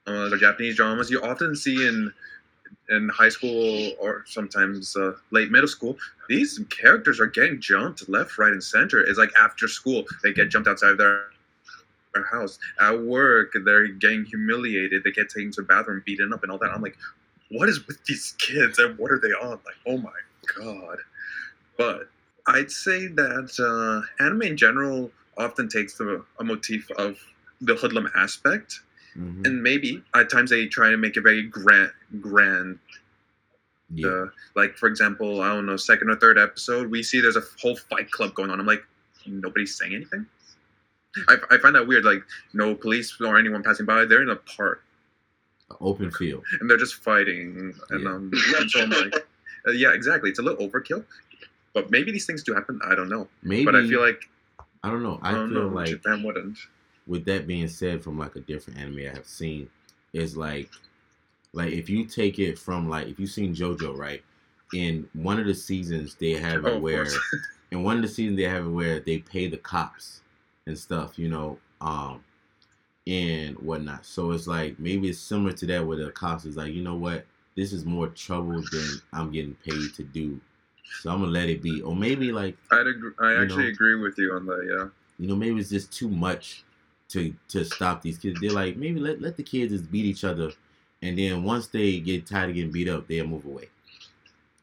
uh, 0.05 0.29
the 0.29 0.38
Japanese 0.38 0.75
dramas 0.75 1.10
you 1.10 1.22
often 1.24 1.55
see 1.55 1.88
in 1.88 2.13
in 2.89 3.10
high 3.10 3.29
school 3.29 3.94
or 4.00 4.24
sometimes 4.27 4.96
uh, 4.96 5.13
late 5.32 5.50
middle 5.50 5.67
school. 5.67 5.98
These 6.29 6.60
characters 6.70 7.20
are 7.20 7.25
getting 7.25 7.60
jumped 7.60 8.08
left, 8.08 8.38
right, 8.38 8.51
and 8.51 8.63
center. 8.63 9.01
It's 9.01 9.17
like 9.17 9.32
after 9.39 9.67
school 9.67 10.05
they 10.24 10.32
get 10.32 10.50
jumped 10.50 10.67
outside 10.67 10.98
their 11.00 11.24
their 12.13 12.25
house. 12.25 12.60
At 12.79 13.01
work 13.01 13.53
they're 13.65 13.88
getting 13.88 14.25
humiliated. 14.25 15.03
They 15.03 15.12
get 15.12 15.29
taken 15.29 15.51
to 15.53 15.62
the 15.62 15.67
bathroom, 15.67 16.03
beaten 16.05 16.34
up, 16.34 16.44
and 16.44 16.51
all 16.51 16.60
that. 16.60 16.72
I'm 16.72 16.84
like, 16.84 16.98
what 17.52 17.70
is 17.70 17.86
with 17.88 18.04
these 18.06 18.36
kids 18.40 18.80
and 18.80 18.98
what 18.98 19.12
are 19.12 19.20
they 19.20 19.30
on? 19.30 19.52
Like, 19.66 19.75
oh 19.88 19.98
my 19.98 20.12
god. 20.58 20.98
But 21.78 22.10
I'd 22.48 22.72
say 22.72 23.08
that 23.08 23.60
uh, 23.60 24.24
anime 24.24 24.44
in 24.44 24.58
general 24.58 25.12
often 25.38 25.68
takes 25.68 25.96
the 25.98 26.24
a 26.40 26.44
motif 26.44 26.90
of 26.92 27.18
the 27.62 27.75
hoodlum 27.75 28.10
aspect, 28.16 28.82
Mhm. 29.18 29.46
and 29.48 29.64
maybe 29.64 30.04
at 30.14 30.30
times 30.30 30.50
they 30.50 30.68
try 30.68 30.90
to 30.92 30.98
make 30.98 31.16
it 31.18 31.22
very 31.22 31.44
grand. 31.44 31.92
Grand. 32.22 32.80
Yeah. 33.94 34.08
Uh, 34.08 34.25
like 34.56 34.78
for 34.78 34.88
example, 34.88 35.42
I 35.42 35.50
don't 35.54 35.66
know, 35.66 35.78
second 35.78 36.10
or 36.10 36.16
third 36.16 36.38
episode, 36.38 36.90
we 36.90 37.04
see 37.04 37.22
there's 37.22 37.36
a 37.38 37.44
whole 37.62 37.75
fight 37.75 38.10
club 38.12 38.34
going 38.34 38.50
on. 38.50 38.60
I'm 38.60 38.66
like, 38.66 38.84
nobody's 39.25 39.75
saying 39.75 39.94
anything. 39.94 40.25
I, 41.30 41.38
I 41.52 41.58
find 41.60 41.75
that 41.75 41.88
weird. 41.88 42.04
Like 42.04 42.24
no 42.54 42.75
police 42.75 43.16
or 43.22 43.38
anyone 43.38 43.64
passing 43.64 43.86
by. 43.86 44.06
They're 44.06 44.22
in 44.22 44.30
a 44.30 44.36
park 44.36 44.84
open 45.82 46.12
field. 46.12 46.44
and 46.62 46.70
they're 46.70 46.78
just 46.78 46.96
fighting. 46.96 47.74
And 47.90 48.02
Yeah. 48.04 48.10
um, 48.10 48.32
and 48.58 48.70
so 48.72 48.82
I'm 48.82 48.90
like, 48.90 49.16
uh, 49.68 49.72
yeah, 49.72 49.94
exactly. 49.94 50.30
It's 50.30 50.40
a 50.40 50.44
little 50.44 50.68
overkill. 50.68 51.04
But 51.74 51.92
maybe 51.92 52.12
these 52.12 52.26
things 52.26 52.44
do 52.44 52.54
happen. 52.54 52.80
I 52.86 52.96
don't 52.96 53.10
know. 53.10 53.28
Maybe, 53.44 53.66
but 53.66 53.76
I 53.76 53.88
feel 53.88 54.00
like 54.02 54.30
I 54.84 54.90
don't 54.90 55.04
know. 55.04 55.20
I, 55.22 55.30
I 55.30 55.32
don't 55.34 55.50
feel 55.50 55.70
know. 55.70 55.76
like 55.76 55.88
Japan 55.88 56.24
wouldn't. 56.24 56.58
with 57.08 57.26
that 57.26 57.48
being 57.48 57.68
said, 57.68 58.04
from 58.04 58.18
like 58.18 58.36
a 58.36 58.40
different 58.42 58.80
anime 58.80 59.00
I 59.00 59.16
have 59.16 59.26
seen, 59.28 59.70
is 60.14 60.38
like, 60.38 60.70
like 61.54 61.74
if 61.74 61.90
you 61.90 62.06
take 62.06 62.40
it 62.40 62.58
from 62.58 62.88
like 62.90 63.08
if 63.08 63.20
you've 63.20 63.30
seen 63.32 63.54
JoJo, 63.54 63.98
right? 63.98 64.24
In 64.74 65.08
one 65.14 65.40
of 65.40 65.46
the 65.48 65.54
seasons, 65.56 66.16
they 66.16 66.32
have 66.34 66.66
Oh, 66.66 66.76
it 66.76 66.82
where 66.82 67.08
in 67.72 67.84
one 67.84 67.98
of 67.98 68.02
the 68.04 68.08
seasons 68.08 68.38
they 68.38 68.44
have 68.44 68.66
it 68.66 68.70
where 68.70 69.00
they 69.02 69.18
pay 69.20 69.48
the 69.48 69.58
cops 69.58 70.22
and 70.68 70.78
stuff, 70.78 71.20
you 71.20 71.28
know, 71.30 71.58
um, 71.82 72.24
and 73.08 73.56
whatnot. 73.60 74.06
So 74.06 74.32
it's 74.32 74.48
like 74.48 74.80
maybe 74.80 75.10
it's 75.10 75.20
similar 75.20 75.52
to 75.54 75.66
that 75.68 75.86
where 75.86 75.98
the 75.98 76.12
cops 76.12 76.46
is 76.46 76.58
like, 76.58 76.74
you 76.74 76.82
know 76.84 76.96
what, 76.96 77.26
this 77.56 77.72
is 77.74 77.86
more 77.86 78.08
trouble 78.08 78.62
than 78.72 79.02
I'm 79.14 79.32
getting 79.32 79.56
paid 79.66 79.94
to 79.96 80.04
do, 80.04 80.40
so 81.02 81.12
I'm 81.12 81.20
gonna 81.20 81.32
let 81.32 81.50
it 81.50 81.62
be. 81.62 81.82
Or 81.82 81.96
maybe 81.96 82.32
like 82.32 82.58
I'd 82.72 82.88
agree, 82.88 83.12
I 83.20 83.32
You 83.34 83.38
actually 83.44 83.64
know. 83.64 83.70
agree 83.70 83.96
with 83.96 84.18
you 84.18 84.34
on 84.34 84.46
that. 84.48 84.66
Yeah. 84.68 84.90
you 85.20 85.28
know, 85.30 85.36
maybe 85.36 85.60
it's 85.60 85.70
just 85.70 85.92
too 85.94 86.10
much 86.10 86.64
to 87.10 87.34
to 87.50 87.64
stop 87.64 88.02
these 88.02 88.18
kids. 88.18 88.40
They're 88.42 88.52
like, 88.52 88.76
maybe 88.78 89.00
let 89.00 89.22
let 89.22 89.38
the 89.38 89.44
kids 89.44 89.72
just 89.72 89.92
beat 89.92 90.06
each 90.06 90.24
other, 90.24 90.52
and 91.02 91.18
then 91.18 91.44
once 91.44 91.68
they 91.68 92.00
get 92.00 92.26
tired 92.26 92.50
of 92.50 92.56
getting 92.56 92.72
beat 92.72 92.90
up, 92.90 93.08
they'll 93.08 93.28
move 93.28 93.46
away. 93.46 93.70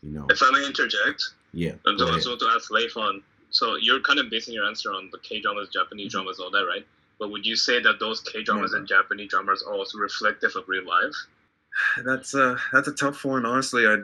You 0.02 0.10
know, 0.10 0.26
If 0.28 0.42
I 0.42 0.50
may 0.50 0.66
interject, 0.66 1.22
yeah. 1.54 1.70
and 1.84 1.96
go 1.96 1.98
to 1.98 2.02
ahead. 2.04 2.14
also 2.14 2.36
to 2.36 2.46
ask 2.56 2.70
Leifon, 2.72 3.22
so 3.50 3.76
you're 3.76 4.00
kind 4.00 4.18
of 4.18 4.28
basing 4.30 4.52
your 4.52 4.64
answer 4.66 4.92
on 4.92 5.08
the 5.12 5.18
K 5.18 5.40
dramas, 5.40 5.68
Japanese 5.72 6.08
Mm-hmm. 6.12 6.22
dramas, 6.24 6.40
all 6.40 6.50
that, 6.50 6.66
right? 6.66 6.84
But 7.22 7.30
would 7.30 7.46
you 7.46 7.54
say 7.54 7.80
that 7.80 8.00
those 8.00 8.20
K 8.20 8.42
dramas 8.42 8.72
and 8.72 8.84
Japanese 8.84 9.30
dramas 9.30 9.62
are 9.62 9.72
also 9.72 9.96
reflective 9.96 10.56
of 10.56 10.64
real 10.66 10.84
life? 10.84 11.14
That's 12.04 12.34
a 12.34 12.58
that's 12.72 12.88
a 12.88 12.92
tough 12.92 13.24
one. 13.24 13.46
Honestly, 13.46 13.86
I 13.86 13.98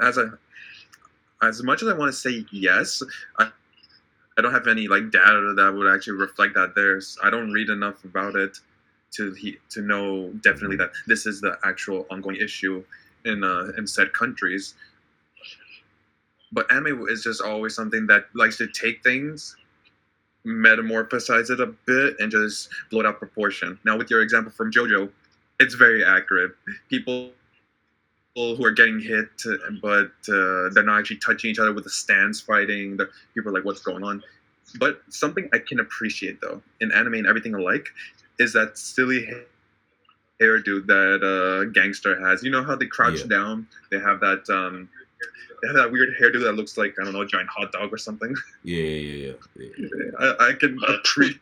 as 0.00 0.16
a 0.16 0.38
as 1.42 1.60
much 1.64 1.82
as 1.82 1.88
I 1.88 1.92
want 1.92 2.12
to 2.12 2.16
say 2.16 2.46
yes, 2.52 3.02
I 3.40 3.50
I 4.38 4.42
don't 4.42 4.52
have 4.52 4.68
any 4.68 4.86
like 4.86 5.10
data 5.10 5.54
that 5.56 5.74
would 5.74 5.92
actually 5.92 6.18
reflect 6.18 6.54
that. 6.54 6.76
There's 6.76 7.18
I 7.20 7.30
don't 7.30 7.50
read 7.50 7.68
enough 7.68 8.04
about 8.04 8.36
it 8.36 8.60
to 9.14 9.32
he, 9.32 9.58
to 9.70 9.82
know 9.82 10.28
definitely 10.34 10.76
that 10.76 10.92
this 11.08 11.26
is 11.26 11.40
the 11.40 11.58
actual 11.64 12.06
ongoing 12.12 12.36
issue 12.36 12.84
in 13.24 13.42
uh, 13.42 13.72
in 13.76 13.88
said 13.88 14.12
countries. 14.12 14.74
But 16.52 16.70
anime 16.70 17.08
is 17.08 17.24
just 17.24 17.42
always 17.42 17.74
something 17.74 18.06
that 18.06 18.26
likes 18.36 18.56
to 18.58 18.68
take 18.68 19.02
things, 19.02 19.56
metamorphosize 20.46 21.50
it 21.50 21.60
a 21.60 21.66
bit, 21.66 22.16
and 22.18 22.30
just 22.30 22.68
blow 22.90 23.00
it 23.00 23.06
out 23.06 23.18
proportion. 23.18 23.78
Now, 23.84 23.96
with 23.98 24.10
your 24.10 24.22
example 24.22 24.52
from 24.52 24.70
JoJo, 24.72 25.10
it's 25.58 25.74
very 25.74 26.04
accurate. 26.04 26.52
People 26.88 27.32
who 28.34 28.64
are 28.64 28.70
getting 28.70 29.00
hit, 29.00 29.28
but 29.82 30.12
uh, 30.28 30.70
they're 30.72 30.82
not 30.84 30.98
actually 31.00 31.18
touching 31.18 31.50
each 31.50 31.58
other 31.58 31.72
with 31.72 31.84
the 31.84 31.90
stands 31.90 32.40
fighting. 32.40 32.96
The 32.96 33.08
people 33.34 33.50
are 33.50 33.54
like, 33.54 33.64
"What's 33.64 33.82
going 33.82 34.02
on?" 34.02 34.22
But 34.78 35.02
something 35.08 35.48
I 35.52 35.58
can 35.58 35.80
appreciate 35.80 36.40
though 36.40 36.62
in 36.80 36.92
anime 36.92 37.14
and 37.14 37.26
everything 37.26 37.54
alike 37.54 37.88
is 38.38 38.52
that 38.52 38.78
silly 38.78 39.26
ha- 39.26 39.44
hairdo 40.40 40.86
that 40.86 41.22
uh, 41.22 41.64
gangster 41.72 42.18
has. 42.24 42.42
You 42.42 42.50
know 42.50 42.62
how 42.62 42.76
they 42.76 42.86
crouch 42.86 43.20
Yeah. 43.20 43.26
down? 43.26 43.66
They 43.90 43.98
have 43.98 44.20
that. 44.20 44.48
Um, 44.48 44.88
they 45.62 45.68
have 45.68 45.76
that 45.76 45.92
weird 45.92 46.16
hairdo 46.20 46.42
that 46.42 46.52
looks 46.52 46.76
like 46.78 46.94
I 47.00 47.04
don't 47.04 47.12
know, 47.12 47.22
a 47.22 47.26
giant 47.26 47.48
hot 47.48 47.72
dog 47.72 47.92
or 47.92 47.98
something. 47.98 48.34
Yeah, 48.64 48.82
yeah, 48.82 49.32
yeah, 49.56 49.68
yeah. 49.78 50.10
I, 50.18 50.48
I 50.48 50.52
can 50.54 50.78
appreciate 50.88 51.40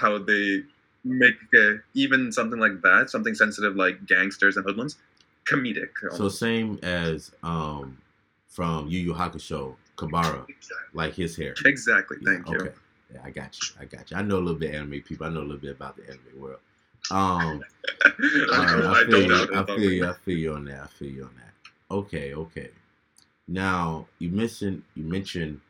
how 0.00 0.18
they 0.18 0.62
make 1.04 1.36
uh, 1.56 1.74
even 1.94 2.32
something 2.32 2.58
like 2.58 2.80
that, 2.82 3.10
something 3.10 3.34
sensitive 3.34 3.76
like 3.76 4.06
gangsters 4.06 4.56
and 4.56 4.64
hoodlums, 4.64 4.96
comedic. 5.46 5.90
So 6.12 6.28
same 6.28 6.78
as 6.82 7.32
um 7.42 7.98
from 8.48 8.88
Yu 8.88 9.00
Yu 9.00 9.14
Hakusho, 9.14 9.76
Kuwabara, 9.96 10.46
like 10.92 11.14
his 11.14 11.36
hair. 11.36 11.54
exactly. 11.64 12.18
Yeah, 12.20 12.32
Thank 12.32 12.48
you. 12.50 12.56
Okay. 12.58 12.74
Yeah, 13.14 13.20
I 13.24 13.30
got 13.30 13.56
you. 13.60 13.68
I 13.80 13.84
got 13.86 14.10
you. 14.10 14.16
I 14.16 14.22
know 14.22 14.36
a 14.36 14.40
little 14.40 14.58
bit 14.58 14.70
of 14.70 14.76
anime 14.76 15.00
people. 15.00 15.26
I 15.26 15.30
know 15.30 15.40
a 15.40 15.42
little 15.42 15.56
bit 15.56 15.70
about 15.70 15.96
the 15.96 16.04
anime 16.04 16.40
world. 16.40 16.60
Um, 17.10 17.62
I, 18.04 18.10
I, 18.52 19.00
I 19.00 19.06
feel 19.06 19.22
you. 19.22 19.54
I 19.54 19.64
feel 19.64 19.80
you. 19.92 20.06
I 20.06 20.12
feel 20.12 20.36
you 20.36 20.52
on 20.54 20.64
that. 20.66 20.80
I 20.82 20.86
feel 20.88 21.08
you 21.08 21.24
on 21.24 21.34
that. 21.36 21.52
Okay, 21.90 22.34
okay. 22.34 22.70
Now 23.46 24.06
you 24.18 24.30
mentioned 24.30 24.82
you 24.94 25.04
mentioned 25.04 25.60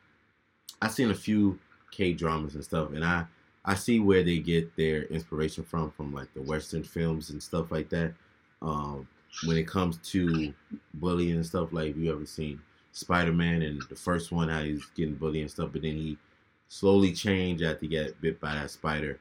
I've 0.81 0.91
seen 0.91 1.11
a 1.11 1.15
few 1.15 1.59
K 1.91 2.13
dramas 2.13 2.55
and 2.55 2.63
stuff, 2.63 2.91
and 2.91 3.03
I 3.05 3.25
I 3.65 3.75
see 3.75 3.99
where 3.99 4.23
they 4.23 4.39
get 4.39 4.75
their 4.75 5.03
inspiration 5.03 5.63
from 5.63 5.91
from 5.91 6.13
like 6.13 6.33
the 6.33 6.41
Western 6.41 6.83
films 6.83 7.29
and 7.29 7.41
stuff 7.41 7.71
like 7.71 7.89
that. 7.89 8.13
Um, 8.61 9.07
when 9.45 9.57
it 9.57 9.67
comes 9.67 9.97
to 10.11 10.53
bullying 10.95 11.35
and 11.35 11.45
stuff, 11.45 11.71
like 11.71 11.95
you 11.95 12.11
ever 12.11 12.25
seen 12.25 12.61
Spider 12.91 13.31
Man 13.31 13.61
and 13.61 13.81
the 13.89 13.95
first 13.95 14.31
one 14.31 14.49
how 14.49 14.63
he's 14.63 14.85
getting 14.95 15.15
bullied 15.15 15.43
and 15.43 15.51
stuff, 15.51 15.69
but 15.71 15.83
then 15.83 15.95
he 15.95 16.17
slowly 16.67 17.13
changed 17.13 17.63
after 17.63 17.85
he 17.85 17.87
got 17.87 18.19
bit 18.21 18.41
by 18.41 18.53
that 18.55 18.71
spider, 18.71 19.19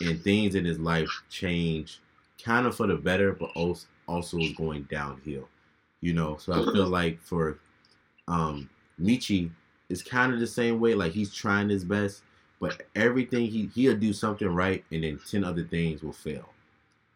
and 0.00 0.22
things 0.22 0.54
in 0.54 0.64
his 0.64 0.78
life 0.78 1.10
change 1.28 2.00
kind 2.42 2.66
of 2.66 2.74
for 2.74 2.86
the 2.86 2.96
better, 2.96 3.32
but 3.32 3.50
also 3.54 3.86
also 4.06 4.38
going 4.56 4.84
downhill. 4.84 5.46
You 6.00 6.14
know, 6.14 6.36
so 6.36 6.52
I 6.52 6.62
feel 6.62 6.86
like 6.86 7.20
for 7.22 7.58
um 8.28 8.70
Michi 9.00 9.50
is 9.88 10.02
kind 10.02 10.32
of 10.32 10.40
the 10.40 10.46
same 10.46 10.80
way. 10.80 10.94
Like 10.94 11.12
he's 11.12 11.34
trying 11.34 11.68
his 11.68 11.84
best, 11.84 12.22
but 12.60 12.86
everything 12.94 13.46
he 13.46 13.66
he'll 13.74 13.96
do 13.96 14.12
something 14.12 14.48
right, 14.48 14.84
and 14.92 15.04
then 15.04 15.20
ten 15.26 15.44
other 15.44 15.64
things 15.64 16.02
will 16.02 16.12
fail, 16.12 16.50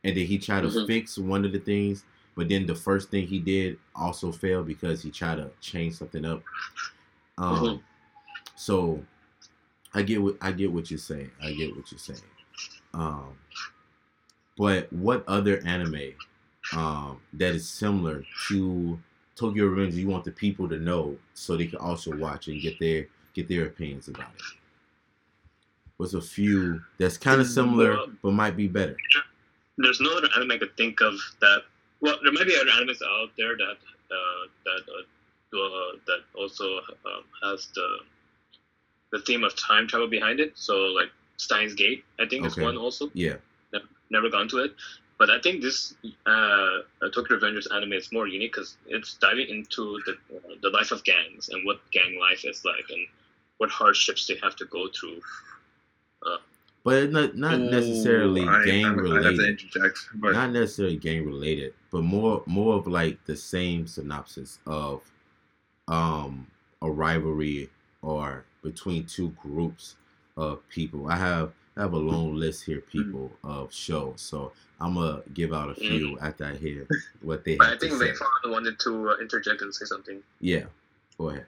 and 0.04 0.16
then 0.16 0.26
he 0.26 0.38
try 0.38 0.60
to 0.60 0.68
Mhm. 0.68 0.86
fix 0.86 1.18
one 1.18 1.44
of 1.44 1.52
the 1.52 1.60
things, 1.60 2.04
but 2.34 2.48
then 2.48 2.66
the 2.66 2.74
first 2.74 3.10
thing 3.10 3.26
he 3.26 3.38
did 3.38 3.78
also 3.94 4.32
failed 4.32 4.66
because 4.66 5.02
he 5.02 5.10
tried 5.10 5.36
to 5.36 5.50
change 5.60 5.94
something 5.96 6.24
up. 6.24 6.42
Um, 7.38 7.62
Mhm. 7.64 7.82
so 8.56 9.04
I 9.94 10.02
get 10.02 10.22
what 10.22 10.36
I 10.40 10.52
get 10.52 10.72
what 10.72 10.90
you're 10.90 10.98
saying. 10.98 11.30
I 11.42 11.52
get 11.52 11.76
what 11.76 11.90
you're 11.92 11.98
saying. 11.98 12.22
Um, 12.94 13.38
but 14.56 14.92
what 14.92 15.24
other 15.26 15.58
anime 15.64 16.14
um, 16.76 17.21
that 17.35 17.55
is 17.55 17.69
similar 17.69 18.25
to 18.49 18.99
Tokyo 19.37 19.67
Revenge. 19.67 19.95
You 19.95 20.09
want 20.09 20.25
the 20.25 20.33
people 20.33 20.69
to 20.69 20.79
know 20.79 21.17
so 21.35 21.57
they 21.57 21.67
can 21.67 21.79
also 21.79 22.14
watch 22.17 22.49
and 22.49 22.61
get 22.61 22.79
their 22.79 23.07
get 23.35 23.49
their 23.49 23.67
opinions 23.67 24.09
about 24.09 24.31
it. 24.35 24.43
What's 25.97 26.14
a 26.14 26.21
few 26.21 26.83
that's 26.99 27.17
kind 27.17 27.41
of 27.41 27.47
similar 27.47 27.93
Well- 27.93 28.12
but 28.23 28.33
might 28.33 28.57
be 28.57 28.69
better? 28.69 28.97
There's 29.79 30.00
no 30.00 30.17
other 30.17 30.29
anime 30.37 30.50
I 30.52 30.59
could 30.59 30.76
think 30.76 31.00
of 31.00 31.14
that. 31.41 31.64
Well, 32.00 32.19
there 32.23 32.33
might 32.33 32.47
be 32.47 32.57
other 32.57 32.71
animes 32.71 33.00
out 33.02 33.31
there 33.38 33.57
that 33.57 33.79
uh, 34.11 34.47
that 34.64 34.83
uh, 34.93 35.57
uh, 35.59 35.93
that 36.07 36.21
also 36.35 36.79
um, 37.07 37.25
has 37.43 37.69
the 37.75 37.99
the 39.12 39.21
theme 39.21 39.45
of 39.45 39.55
time 39.57 39.87
travel 39.87 40.09
behind 40.09 40.41
it. 40.41 40.52
So 40.57 40.75
like 40.75 41.11
Steins 41.37 41.75
Gate, 41.75 42.05
I 42.21 42.26
think 42.26 42.47
is 42.47 42.57
one 42.57 42.76
also. 42.76 43.11
Yeah, 43.14 43.37
Never 44.11 44.29
gone 44.29 44.47
to 44.49 44.59
it, 44.59 44.75
but 45.23 45.31
I 45.31 45.38
think 45.41 45.62
this 45.62 45.95
uh, 46.26 46.31
uh, 46.31 47.09
Tokyo 47.14 47.38
Revengers 47.38 47.73
anime 47.73 47.93
is 47.93 48.11
more 48.11 48.26
unique 48.26 48.55
because 48.55 48.76
it's 48.88 49.14
diving 49.19 49.49
into 49.50 50.00
the 50.05 50.14
uh, 50.37 50.55
the 50.62 50.71
life 50.71 50.91
of 50.91 51.05
gangs 51.05 51.49
and 51.50 51.64
what 51.64 51.79
gang 51.93 52.19
life 52.19 52.45
is 52.45 52.64
like 52.64 52.87
and 52.91 53.07
what 53.59 53.71
hardships 53.71 54.26
they 54.26 54.37
have 54.43 54.57
to 54.57 54.64
go 54.64 54.88
through. 54.88 55.21
but 56.83 56.95
it's 57.05 57.12
not 57.12 57.37
not 57.37 57.61
necessarily 57.61 58.43
I- 58.49 58.64
gang 58.64 58.85
I, 58.85 58.88
I 58.88 58.93
have 58.95 58.97
to 59.05 59.12
related. 59.12 59.49
interject, 59.62 59.99
but 60.17 60.33
not 60.33 60.50
necessarily 60.50 60.97
gang 60.97 61.25
related, 61.25 61.73
but 61.93 62.02
more 62.02 62.43
more 62.47 62.75
of 62.75 62.88
like 62.88 63.25
the 63.25 63.37
same 63.37 63.87
synopsis 63.87 64.59
of 64.67 65.02
um 65.87 66.49
a 66.83 66.91
rivalry 66.91 67.71
or 68.02 68.45
between 68.64 69.05
two 69.07 69.29
groups 69.41 69.95
of 70.36 70.66
people. 70.68 71.08
I 71.08 71.16
have 71.16 71.52
I 71.76 71.82
have 71.82 71.92
a 71.94 71.98
long 71.98 72.34
list 72.34 72.64
here, 72.64 72.80
people 72.80 73.30
of 73.44 73.72
shows, 73.72 74.20
so 74.20 74.52
I'm 74.80 74.94
gonna 74.94 75.22
give 75.34 75.52
out 75.52 75.70
a 75.70 75.74
few 75.74 76.18
after 76.20 76.44
I 76.44 76.54
hear 76.56 76.86
what 77.22 77.44
they 77.44 77.56
But 77.56 77.66
I 77.66 77.70
have 77.70 77.78
to 77.80 77.88
think 77.88 78.00
say. 78.02 78.12
Leifon 78.12 78.50
wanted 78.50 78.78
to 78.80 79.10
uh, 79.10 79.16
interject 79.20 79.62
and 79.62 79.74
say 79.74 79.84
something. 79.86 80.22
Yeah, 80.40 80.64
go 81.18 81.30
ahead. 81.30 81.46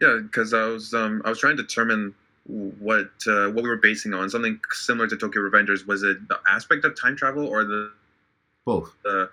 yeah, 0.00 0.18
because 0.22 0.54
I 0.54 0.64
was 0.66 0.94
um 0.94 1.22
I 1.24 1.28
was 1.30 1.38
trying 1.40 1.56
to 1.56 1.62
determine 1.62 2.14
what 2.46 3.10
uh, 3.26 3.48
what 3.50 3.62
we 3.62 3.68
were 3.68 3.76
basing 3.76 4.14
on 4.14 4.30
something 4.30 4.58
similar 4.70 5.06
to 5.08 5.16
Tokyo 5.16 5.42
Revengers. 5.42 5.86
Was 5.86 6.02
it 6.02 6.26
the 6.28 6.38
aspect 6.48 6.84
of 6.84 6.98
time 6.98 7.16
travel 7.16 7.46
or 7.46 7.64
the 7.64 7.92
Both. 8.64 8.94
the 9.04 9.28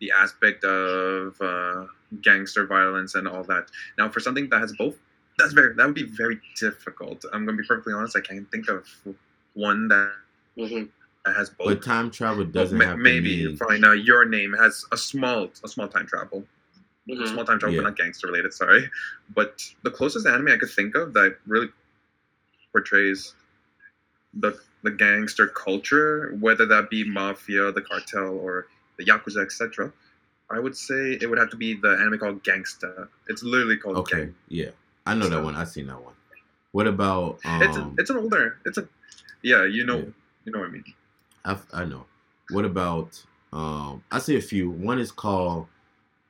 the 0.00 0.12
aspect 0.16 0.62
of 0.64 1.40
uh, 1.40 1.86
gangster 2.22 2.66
violence 2.66 3.14
and 3.14 3.26
all 3.26 3.42
that. 3.44 3.66
Now, 3.96 4.08
for 4.08 4.20
something 4.20 4.48
that 4.50 4.60
has 4.60 4.72
both, 4.76 4.96
that's 5.38 5.52
very 5.52 5.74
that 5.74 5.86
would 5.86 5.94
be 5.94 6.02
very 6.04 6.40
difficult. 6.58 7.24
I'm 7.32 7.46
gonna 7.46 7.56
be 7.56 7.64
perfectly 7.66 7.92
honest. 7.94 8.16
I 8.16 8.20
can't 8.20 8.50
think 8.50 8.68
of 8.68 8.86
one 9.54 9.88
that, 9.88 10.12
Mm-hmm. 10.56 11.30
has 11.32 11.50
both. 11.50 11.68
But 11.68 11.82
time 11.84 12.10
travel 12.10 12.44
doesn't 12.44 12.76
ma- 12.76 12.84
have 12.86 12.96
to 12.96 13.02
maybe 13.02 13.46
mean- 13.46 13.56
fine. 13.56 13.80
Now, 13.80 13.92
your 13.92 14.24
name 14.24 14.52
has 14.54 14.84
a 14.92 14.96
small 14.96 15.50
a 15.64 15.68
small 15.68 15.86
time 15.88 16.06
travel. 16.06 16.44
Mm-hmm. 17.08 17.26
Small 17.32 17.44
time 17.44 17.58
travel, 17.60 17.74
Yeah. 17.76 17.82
but 17.82 17.90
not 17.90 17.96
gangster 17.96 18.26
related. 18.26 18.52
Sorry, 18.52 18.90
but 19.34 19.62
the 19.84 19.90
closest 19.90 20.26
anime 20.26 20.48
I 20.48 20.56
could 20.56 20.70
think 20.70 20.94
of 20.96 21.12
that 21.14 21.38
really 21.46 21.68
portrays 22.72 23.34
the 24.34 24.58
the 24.82 24.90
gangster 24.90 25.46
culture, 25.48 26.36
whether 26.40 26.64
that 26.66 26.88
be 26.90 27.02
mafia, 27.08 27.72
the 27.72 27.82
cartel, 27.82 28.30
or 28.38 28.66
the 28.96 29.04
yakuza, 29.04 29.42
etc. 29.44 29.92
I 30.50 30.58
would 30.60 30.76
say 30.76 31.18
it 31.20 31.28
would 31.28 31.38
have 31.38 31.50
to 31.50 31.56
be 31.56 31.74
the 31.74 31.96
anime 32.00 32.18
called 32.18 32.42
Gangsta. 32.44 33.08
It's 33.28 33.42
literally 33.42 33.76
called 33.76 33.96
Okay, 33.98 34.16
Gang. 34.26 34.34
yeah, 34.48 34.70
I 35.08 35.14
know 35.14 35.28
that 35.28 35.42
one. 35.42 35.54
I've 35.54 35.68
seen 35.68 35.86
that 35.86 36.02
one. 36.02 36.14
What 36.72 36.86
about 36.86 37.38
um? 37.44 37.62
It's 37.62 37.76
a, 37.76 37.92
it's 37.98 38.10
an 38.10 38.16
older. 38.18 38.58
It's 38.66 38.78
a 38.78 38.86
yeah. 39.42 39.64
You 39.64 39.84
know 39.86 39.96
Yeah. 39.98 40.04
you 40.44 40.52
know 40.52 40.58
what 40.60 40.68
I 40.68 40.72
mean. 40.72 40.84
I, 41.44 41.56
I 41.72 41.84
know. 41.84 42.04
What 42.50 42.64
about 42.64 43.22
um 43.52 44.04
I 44.10 44.18
see 44.18 44.36
a 44.36 44.40
few. 44.40 44.70
One 44.70 44.98
is 44.98 45.10
called 45.10 45.66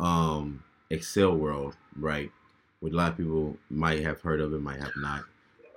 um 0.00 0.62
Accel 0.90 1.36
World, 1.36 1.76
right? 1.96 2.30
Which 2.80 2.92
a 2.92 2.96
lot 2.96 3.10
of 3.12 3.16
people 3.16 3.56
might 3.70 4.00
have 4.04 4.20
heard 4.20 4.40
of 4.40 4.54
it, 4.54 4.60
might 4.60 4.80
have 4.80 4.92
not. 4.96 5.24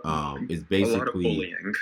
Um 0.03 0.47
it's 0.49 0.61
a 0.61 0.85
lot 0.95 1.07
of 1.07 1.13
basically 1.13 1.23
bullying. 1.23 1.73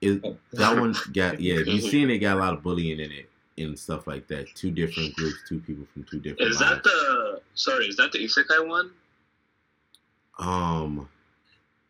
it, 0.00 0.20
Oh. 0.24 0.36
that 0.52 0.78
one 0.80 0.94
got 1.12 1.40
yeah, 1.46 1.58
you've 1.58 1.82
seen 1.84 2.10
it 2.10 2.18
got 2.18 2.36
a 2.36 2.40
lot 2.40 2.54
of 2.54 2.62
bullying 2.62 2.98
in 2.98 3.12
it 3.12 3.30
and 3.58 3.78
stuff 3.78 4.06
like 4.06 4.26
that. 4.28 4.52
Two 4.54 4.70
different 4.70 5.14
groups, 5.14 5.36
two 5.48 5.60
people 5.60 5.86
from 5.92 6.04
two 6.04 6.18
different 6.18 6.50
Is 6.50 6.58
that 6.58 6.82
the 6.82 7.40
sorry? 7.54 7.86
Is 7.86 7.96
that 7.96 8.10
the 8.12 8.18
isekai 8.18 8.66
one? 8.66 8.90
Um 10.40 11.08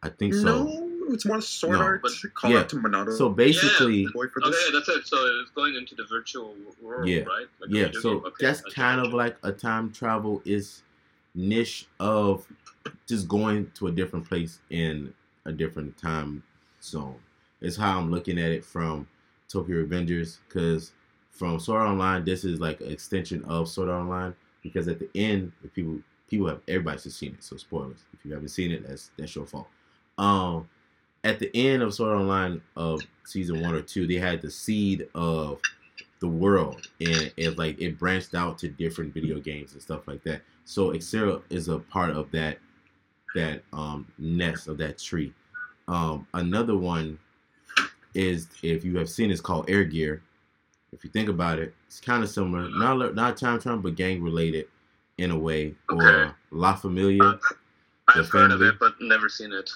I 0.02 0.08
think 0.08 0.32
so. 0.34 0.64
No, 0.64 0.88
it's 1.12 1.26
more 1.26 1.40
sword 1.40 1.78
No. 1.78 1.84
art. 1.84 2.02
Call 2.34 2.50
Yeah. 2.50 2.60
out 2.60 2.68
to 2.70 2.76
Monado. 2.76 3.16
So 3.16 3.28
basically 3.28 4.06
boy 4.14 4.28
for 4.28 4.42
Okay, 4.42 4.56
that's 4.72 4.88
it. 4.88 5.06
So 5.06 5.16
it's 5.42 5.50
going 5.50 5.74
into 5.74 5.94
the 5.94 6.04
virtual 6.04 6.56
world, 6.80 7.08
Yeah. 7.08 7.22
right? 7.24 7.46
Like 7.60 7.70
Yeah, 7.70 7.90
so? 7.92 8.18
Okay, 8.26 8.34
that's 8.40 8.60
okay, 8.62 8.72
kind 8.74 9.00
of 9.00 9.12
like 9.12 9.36
a 9.42 9.52
time 9.52 9.92
travel 9.92 10.40
is 10.44 10.82
niche 11.34 11.86
of 11.98 12.46
just 13.06 13.28
going 13.28 13.70
to 13.74 13.88
a 13.88 13.92
different 13.92 14.26
place 14.26 14.60
in 14.70 15.12
a 15.44 15.52
different 15.52 15.96
time 15.98 16.42
zone. 16.82 17.16
It's 17.60 17.76
how 17.76 17.98
I'm 17.98 18.10
looking 18.10 18.38
at 18.38 18.50
it 18.50 18.64
from 18.64 19.06
Tokyo 19.48 19.84
Revengers 19.84 20.38
because 20.48 20.92
from 21.30 21.60
Sword 21.60 21.82
Art 21.82 21.90
Online, 21.90 22.24
this 22.24 22.44
is 22.44 22.58
like 22.58 22.80
an 22.80 22.90
extension 22.90 23.44
of 23.44 23.68
Sword 23.68 23.90
Art 23.90 24.00
Online 24.02 24.34
because 24.62 24.88
at 24.88 24.98
the 24.98 25.10
end, 25.14 25.52
if 25.62 25.72
people 25.74 25.98
people 26.30 26.46
have 26.48 26.60
everybody's 26.68 27.02
just 27.02 27.18
seen 27.18 27.32
it, 27.32 27.42
so 27.42 27.56
spoilers. 27.56 28.04
If 28.14 28.24
you 28.24 28.32
haven't 28.32 28.48
seen 28.48 28.70
it, 28.70 28.86
that's 28.88 29.10
that's 29.18 29.34
your 29.34 29.46
fault. 29.46 29.66
Um, 30.16 30.68
at 31.24 31.38
the 31.38 31.50
end 31.54 31.82
of 31.82 31.92
Sword 31.92 32.16
Online 32.16 32.62
of 32.76 33.00
season 33.24 33.60
one 33.60 33.74
or 33.74 33.82
two, 33.82 34.06
they 34.06 34.14
had 34.14 34.40
the 34.40 34.50
seed 34.50 35.08
of 35.14 35.60
the 36.20 36.28
world 36.28 36.86
and 37.00 37.32
it 37.36 37.58
like 37.58 37.80
it 37.80 37.98
branched 37.98 38.34
out 38.34 38.58
to 38.58 38.68
different 38.68 39.12
video 39.12 39.40
games 39.40 39.72
and 39.72 39.82
stuff 39.82 40.06
like 40.06 40.22
that. 40.24 40.42
So 40.64 40.90
Accel 40.90 41.42
is 41.50 41.68
a 41.68 41.78
part 41.78 42.10
of 42.10 42.30
that 42.32 42.58
that 43.34 43.62
um 43.72 44.06
nest 44.18 44.68
of 44.68 44.78
that 44.78 44.98
tree. 44.98 45.32
Um 45.88 46.26
another 46.34 46.76
one 46.76 47.18
is 48.14 48.48
if 48.62 48.84
you 48.84 48.98
have 48.98 49.08
seen 49.08 49.30
it's 49.30 49.40
called 49.40 49.68
Air 49.68 49.84
Gear. 49.84 50.22
If 50.92 51.04
you 51.04 51.10
think 51.10 51.28
about 51.28 51.58
it, 51.58 51.74
it's 51.86 52.00
kind 52.00 52.22
of 52.22 52.28
similar, 52.28 52.68
not 52.68 53.14
not 53.14 53.36
time 53.36 53.60
travel, 53.60 53.80
but 53.80 53.94
gang 53.94 54.22
related 54.22 54.66
in 55.20 55.30
a 55.30 55.38
way. 55.38 55.74
Or 55.90 56.34
La 56.50 56.74
Familia, 56.74 57.22
Uh, 57.22 57.38
I've 58.08 58.26
the 58.30 58.38
heard 58.38 58.50
of 58.52 58.62
it, 58.62 58.78
but 58.80 58.94
never 59.00 59.28
seen 59.28 59.52
it. 59.52 59.70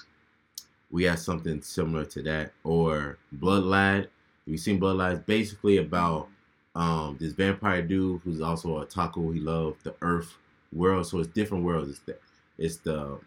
we 0.91 1.03
have 1.05 1.19
something 1.19 1.61
similar 1.61 2.05
to 2.05 2.21
that. 2.23 2.51
Or 2.63 3.17
Blood 3.31 3.63
Lad. 3.63 4.09
You've 4.45 4.59
seen 4.59 4.79
Blood 4.79 4.97
Lad. 4.97 5.11
It's 5.13 5.25
basically 5.25 5.77
about 5.77 6.27
um, 6.75 7.17
this 7.19 7.33
vampire 7.33 7.81
dude 7.81 8.21
who's 8.23 8.41
also 8.41 8.79
a 8.81 8.85
taco. 8.85 9.31
He 9.31 9.39
loves 9.39 9.81
the 9.83 9.95
Earth 10.01 10.33
world, 10.73 11.07
so 11.07 11.19
it's 11.19 11.29
different 11.29 11.63
worlds. 11.63 11.89
It's 11.89 11.99
the 11.99 12.17
it's 12.57 12.77
the 12.77 13.19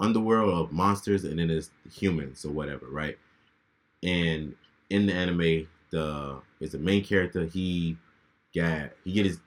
underworld 0.00 0.52
of 0.54 0.72
monsters, 0.72 1.24
and 1.24 1.38
then 1.38 1.50
it's 1.50 1.70
humans 1.92 2.44
or 2.44 2.50
whatever, 2.52 2.86
right? 2.88 3.18
And 4.02 4.54
in 4.90 5.06
the 5.06 5.12
anime, 5.14 5.68
the 5.90 6.40
is 6.60 6.72
the 6.72 6.78
main 6.78 7.04
character. 7.04 7.44
He 7.44 7.96
got 8.54 8.90
he 9.04 9.12
get 9.12 9.26
his 9.26 9.38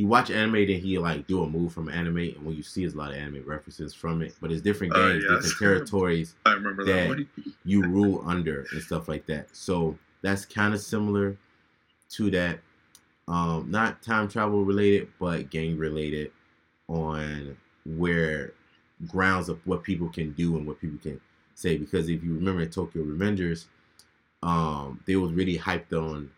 he 0.00 0.06
watch 0.06 0.30
anime, 0.30 0.54
then 0.66 0.80
he 0.80 0.96
like 0.96 1.26
do 1.26 1.42
a 1.42 1.46
move 1.46 1.74
from 1.74 1.90
anime, 1.90 2.16
and 2.16 2.42
when 2.42 2.56
you 2.56 2.62
see, 2.62 2.80
there's 2.80 2.94
a 2.94 2.96
lot 2.96 3.10
of 3.10 3.18
anime 3.18 3.42
references 3.44 3.92
from 3.92 4.22
it. 4.22 4.34
But 4.40 4.50
it's 4.50 4.62
different 4.62 4.94
Oh, 4.96 5.10
games, 5.12 5.24
yes. 5.28 5.42
different 5.42 5.58
territories 5.58 6.36
I 6.46 6.52
remember 6.54 6.84
that 6.86 7.08
that 7.18 7.26
you 7.66 7.82
rule 7.82 8.24
under 8.26 8.64
and 8.72 8.80
stuff 8.80 9.08
like 9.08 9.26
that. 9.26 9.54
So 9.54 9.98
that's 10.22 10.46
kind 10.46 10.72
of 10.72 10.80
similar 10.80 11.36
to 12.12 12.30
that. 12.30 12.60
Um, 13.28 13.70
not 13.70 14.00
time 14.00 14.26
travel 14.26 14.64
related, 14.64 15.08
but 15.20 15.50
gang 15.50 15.76
related 15.76 16.32
on 16.88 17.54
where 17.84 18.54
grounds 19.06 19.50
of 19.50 19.60
what 19.66 19.82
people 19.82 20.08
can 20.08 20.32
do 20.32 20.56
and 20.56 20.66
what 20.66 20.80
people 20.80 20.98
can 20.98 21.20
say. 21.54 21.76
Because 21.76 22.08
if 22.08 22.24
you 22.24 22.32
remember 22.32 22.62
in 22.62 22.70
Tokyo 22.70 23.04
Revengers, 23.04 23.66
um, 24.42 24.98
they 25.06 25.16
was 25.16 25.32
really 25.34 25.58
hyped 25.58 25.92
on 25.92 26.30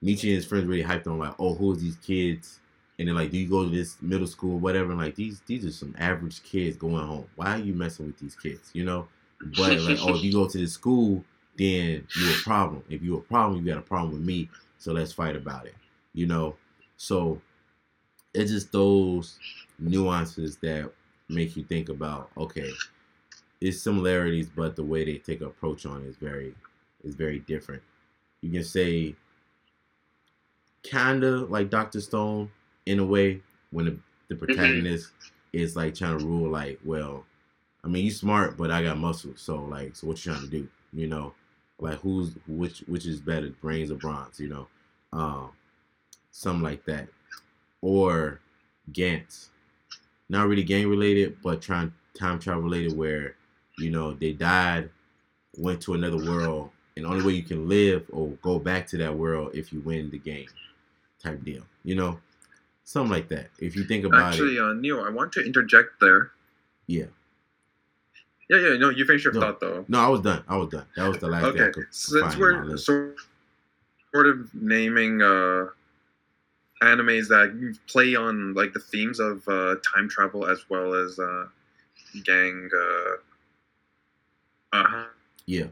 Nietzsche 0.00 0.28
and 0.28 0.36
his 0.36 0.46
friends 0.46 0.66
really 0.66 0.84
hyped 0.84 1.08
on 1.08 1.18
like, 1.18 1.34
oh, 1.40 1.54
who's 1.54 1.80
these 1.82 1.96
kids? 1.96 2.60
And 3.00 3.08
then 3.08 3.14
like, 3.14 3.30
do 3.30 3.38
you 3.38 3.48
go 3.48 3.64
to 3.64 3.70
this 3.70 3.96
middle 4.02 4.26
school, 4.26 4.58
whatever? 4.58 4.90
And 4.90 5.00
like 5.00 5.14
these 5.14 5.40
these 5.46 5.64
are 5.64 5.70
some 5.70 5.94
average 5.98 6.42
kids 6.42 6.76
going 6.76 7.06
home. 7.06 7.24
Why 7.34 7.54
are 7.54 7.58
you 7.58 7.72
messing 7.72 8.06
with 8.06 8.18
these 8.18 8.36
kids? 8.36 8.68
You 8.74 8.84
know? 8.84 9.08
But 9.56 9.80
like, 9.80 9.98
oh, 10.02 10.16
if 10.16 10.22
you 10.22 10.30
go 10.30 10.46
to 10.46 10.58
this 10.58 10.74
school, 10.74 11.24
then 11.56 12.06
you're 12.14 12.30
a 12.30 12.42
problem. 12.42 12.84
If 12.90 13.00
you're 13.00 13.20
a 13.20 13.22
problem, 13.22 13.58
you 13.58 13.72
got 13.72 13.78
a 13.78 13.86
problem 13.86 14.12
with 14.12 14.20
me. 14.20 14.50
So 14.76 14.92
let's 14.92 15.14
fight 15.14 15.34
about 15.34 15.64
it. 15.64 15.74
You 16.12 16.26
know? 16.26 16.56
So 16.98 17.40
it's 18.34 18.50
just 18.50 18.70
those 18.70 19.38
nuances 19.78 20.58
that 20.58 20.92
make 21.30 21.56
you 21.56 21.64
think 21.64 21.88
about, 21.88 22.30
okay, 22.36 22.70
it's 23.62 23.80
similarities, 23.80 24.50
but 24.54 24.76
the 24.76 24.84
way 24.84 25.06
they 25.06 25.16
take 25.16 25.40
approach 25.40 25.86
on 25.86 26.02
it 26.02 26.08
is 26.08 26.16
very 26.16 26.54
is 27.02 27.14
very 27.14 27.38
different. 27.38 27.82
You 28.42 28.50
can 28.50 28.64
say 28.64 29.14
kinda 30.82 31.46
like 31.46 31.70
Doctor 31.70 32.02
Stone 32.02 32.50
in 32.86 32.98
a 32.98 33.04
way 33.04 33.40
when 33.70 33.84
the, 33.86 33.98
the 34.28 34.34
protagonist 34.36 35.10
is 35.52 35.76
like 35.76 35.94
trying 35.94 36.18
to 36.18 36.24
rule 36.24 36.50
like, 36.50 36.78
well, 36.84 37.24
I 37.84 37.88
mean 37.88 38.04
you 38.04 38.10
smart, 38.10 38.56
but 38.56 38.70
I 38.70 38.82
got 38.82 38.98
muscles, 38.98 39.40
so 39.40 39.56
like 39.64 39.96
so 39.96 40.06
what 40.06 40.24
you 40.24 40.32
trying 40.32 40.44
to 40.44 40.50
do? 40.50 40.68
You 40.92 41.06
know? 41.06 41.34
Like 41.78 41.98
who's 42.00 42.34
which 42.46 42.80
which 42.80 43.06
is 43.06 43.20
better, 43.20 43.50
brains 43.60 43.90
or 43.90 43.96
bronze, 43.96 44.38
you 44.38 44.48
know? 44.48 44.68
Um 45.12 45.50
something 46.30 46.62
like 46.62 46.84
that, 46.84 47.08
or 47.80 48.40
Gantz. 48.92 49.48
Not 50.28 50.46
really 50.46 50.62
gang 50.62 50.88
related, 50.88 51.38
but 51.42 51.60
trying 51.60 51.92
time 52.14 52.38
travel 52.38 52.62
related, 52.62 52.96
where 52.96 53.34
you 53.78 53.90
know 53.90 54.12
they 54.14 54.32
died, 54.32 54.90
went 55.56 55.80
to 55.82 55.94
another 55.94 56.18
world, 56.18 56.70
and 56.96 57.06
only 57.06 57.24
way 57.24 57.32
you 57.32 57.42
can 57.42 57.68
live 57.68 58.06
or 58.12 58.28
go 58.42 58.58
back 58.58 58.86
to 58.88 58.96
that 58.98 59.14
world 59.14 59.50
if 59.54 59.72
you 59.72 59.80
win 59.80 60.10
the 60.10 60.18
game, 60.18 60.46
type 61.22 61.42
deal. 61.44 61.62
You 61.82 61.94
know, 61.96 62.20
something 62.90 63.12
like 63.12 63.28
that. 63.28 63.50
If 63.60 63.76
you 63.76 63.84
think 63.84 64.04
about 64.04 64.32
Actually, 64.32 64.56
it, 64.56 64.60
uh, 64.62 64.72
Neil, 64.72 65.00
I 65.00 65.10
want 65.10 65.32
to 65.34 65.44
interject 65.44 66.00
there. 66.00 66.32
yeah. 66.86 67.04
Yeah, 68.48 68.56
yeah, 68.58 68.76
no, 68.78 68.88
you 68.90 69.04
finish 69.04 69.22
your 69.22 69.32
No. 69.32 69.40
thought 69.42 69.60
though. 69.60 69.84
No, 69.86 70.00
I 70.00 70.08
was 70.08 70.22
done. 70.22 70.42
I 70.48 70.56
was 70.56 70.70
done. 70.70 70.84
That 70.96 71.06
was 71.06 71.18
the 71.18 71.28
last 71.28 71.44
Okay, 71.44 71.70
since 71.90 72.36
we're 72.36 72.64
list. 72.64 72.86
sort 72.86 74.26
of 74.26 74.52
naming 74.52 75.22
uh, 75.22 75.66
animes 76.82 77.28
that 77.28 77.78
play 77.86 78.16
on 78.16 78.54
like 78.54 78.72
the 78.72 78.80
themes 78.80 79.20
of 79.20 79.46
uh, 79.46 79.76
time 79.94 80.08
travel 80.08 80.46
as 80.46 80.64
well 80.68 80.94
as 80.94 81.16
uh, 81.20 81.44
gang. 82.24 82.68
Uh, 82.74 83.16
uh, 84.76 85.04
yeah. 85.46 85.66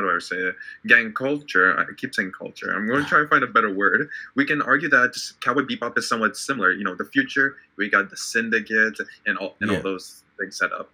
How 0.00 0.08
do 0.10 0.16
I 0.16 0.18
say 0.18 0.36
it? 0.36 0.54
Gang 0.86 1.12
culture. 1.12 1.78
I 1.78 1.84
keep 1.96 2.14
saying 2.14 2.32
culture. 2.36 2.72
I'm 2.74 2.86
going 2.86 3.02
to 3.02 3.08
try 3.08 3.20
and 3.20 3.28
find 3.28 3.44
a 3.44 3.46
better 3.46 3.72
word. 3.72 4.08
We 4.34 4.44
can 4.46 4.62
argue 4.62 4.88
that 4.88 5.12
just 5.14 5.40
Cowboy 5.40 5.62
Bebop 5.62 5.96
is 5.98 6.08
somewhat 6.08 6.36
similar. 6.36 6.72
You 6.72 6.84
know, 6.84 6.94
the 6.94 7.04
future. 7.04 7.56
We 7.76 7.88
got 7.90 8.10
the 8.10 8.16
syndicate 8.16 8.96
and 9.26 9.36
all 9.38 9.56
and 9.60 9.70
Yeah. 9.70 9.76
all 9.78 9.82
those 9.82 10.22
things 10.38 10.56
set 10.56 10.72
up. 10.72 10.90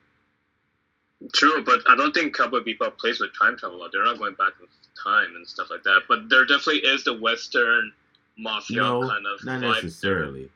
True, 1.33 1.65
but 1.65 1.81
I 1.89 1.97
don't 1.97 2.13
think 2.15 2.37
Cowboy 2.37 2.61
Bebop 2.61 2.99
plays 2.99 3.21
with 3.21 3.31
time 3.39 3.57
travel. 3.57 3.87
They're 3.93 4.05
not 4.05 4.19
going 4.19 4.35
back 4.35 4.53
in 4.61 4.67
time 5.03 5.35
and 5.37 5.47
stuff 5.47 5.69
like 5.71 5.83
that. 5.85 6.03
But 6.09 6.29
there 6.29 6.45
definitely 6.45 6.81
is 6.81 7.05
the 7.05 7.15
Western 7.19 7.93
mafia 8.39 8.77
No, 8.79 9.09
kind 9.09 9.25
of 9.27 9.45
Not 9.45 9.63
vibe. 9.63 9.75
necessarily. 9.83 10.51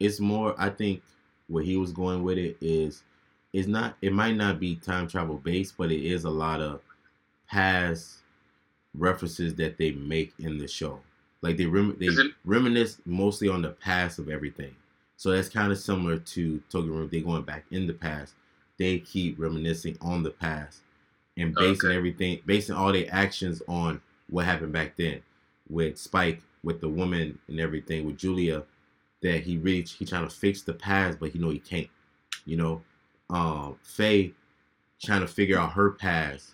It's 0.00 0.20
more. 0.20 0.54
I 0.58 0.68
think 0.68 1.02
where 1.48 1.62
he 1.62 1.76
was 1.76 1.92
going 1.92 2.22
with 2.22 2.36
it 2.38 2.56
is, 2.60 3.02
is 3.52 3.66
not. 3.66 3.96
It 4.02 4.12
might 4.12 4.36
not 4.36 4.58
be 4.60 4.76
time 4.76 5.06
travel 5.08 5.38
based, 5.38 5.76
but 5.78 5.90
it 5.90 6.04
is 6.04 6.24
a 6.24 6.30
lot 6.30 6.60
of 6.60 6.80
past 7.54 8.18
references 8.94 9.54
that 9.56 9.78
they 9.78 9.92
make 9.92 10.32
in 10.38 10.58
the 10.58 10.66
show. 10.68 11.00
Like 11.42 11.56
they 11.56 11.66
rem- 11.66 11.96
they 11.98 12.06
it- 12.06 12.34
reminisce 12.44 13.00
mostly 13.06 13.48
on 13.48 13.62
the 13.62 13.70
past 13.70 14.18
of 14.18 14.28
everything. 14.28 14.74
So 15.16 15.30
that's 15.30 15.48
kind 15.48 15.70
of 15.70 15.78
similar 15.78 16.18
to 16.18 16.60
Tokyo. 16.70 16.92
Room. 16.92 17.08
They're 17.10 17.20
going 17.22 17.42
back 17.44 17.64
in 17.70 17.86
the 17.86 17.92
past. 17.94 18.34
They 18.78 18.98
keep 18.98 19.38
reminiscing 19.38 19.96
on 20.00 20.22
the 20.22 20.30
past 20.30 20.80
and 21.36 21.54
basing 21.54 21.90
Okay. 21.90 21.96
everything, 21.96 22.40
basing 22.46 22.74
all 22.74 22.92
their 22.92 23.06
actions 23.10 23.62
on 23.68 24.00
what 24.30 24.44
happened 24.46 24.72
back 24.72 24.96
then 24.96 25.22
with 25.68 25.96
Spike, 25.98 26.42
with 26.64 26.80
the 26.80 26.88
woman 26.88 27.38
and 27.48 27.60
everything, 27.60 28.04
with 28.06 28.18
Julia, 28.18 28.64
that 29.22 29.42
he 29.44 29.58
really 29.58 29.82
he 29.82 30.04
trying 30.04 30.28
to 30.28 30.34
fix 30.34 30.62
the 30.62 30.74
past, 30.74 31.20
but 31.20 31.30
he 31.30 31.38
know 31.38 31.50
he 31.50 31.60
can't. 31.60 31.88
You 32.46 32.56
know, 32.56 32.82
um, 33.30 33.78
Faye 33.82 34.32
trying 35.00 35.20
to 35.20 35.28
figure 35.28 35.58
out 35.58 35.72
her 35.72 35.90
past, 35.90 36.53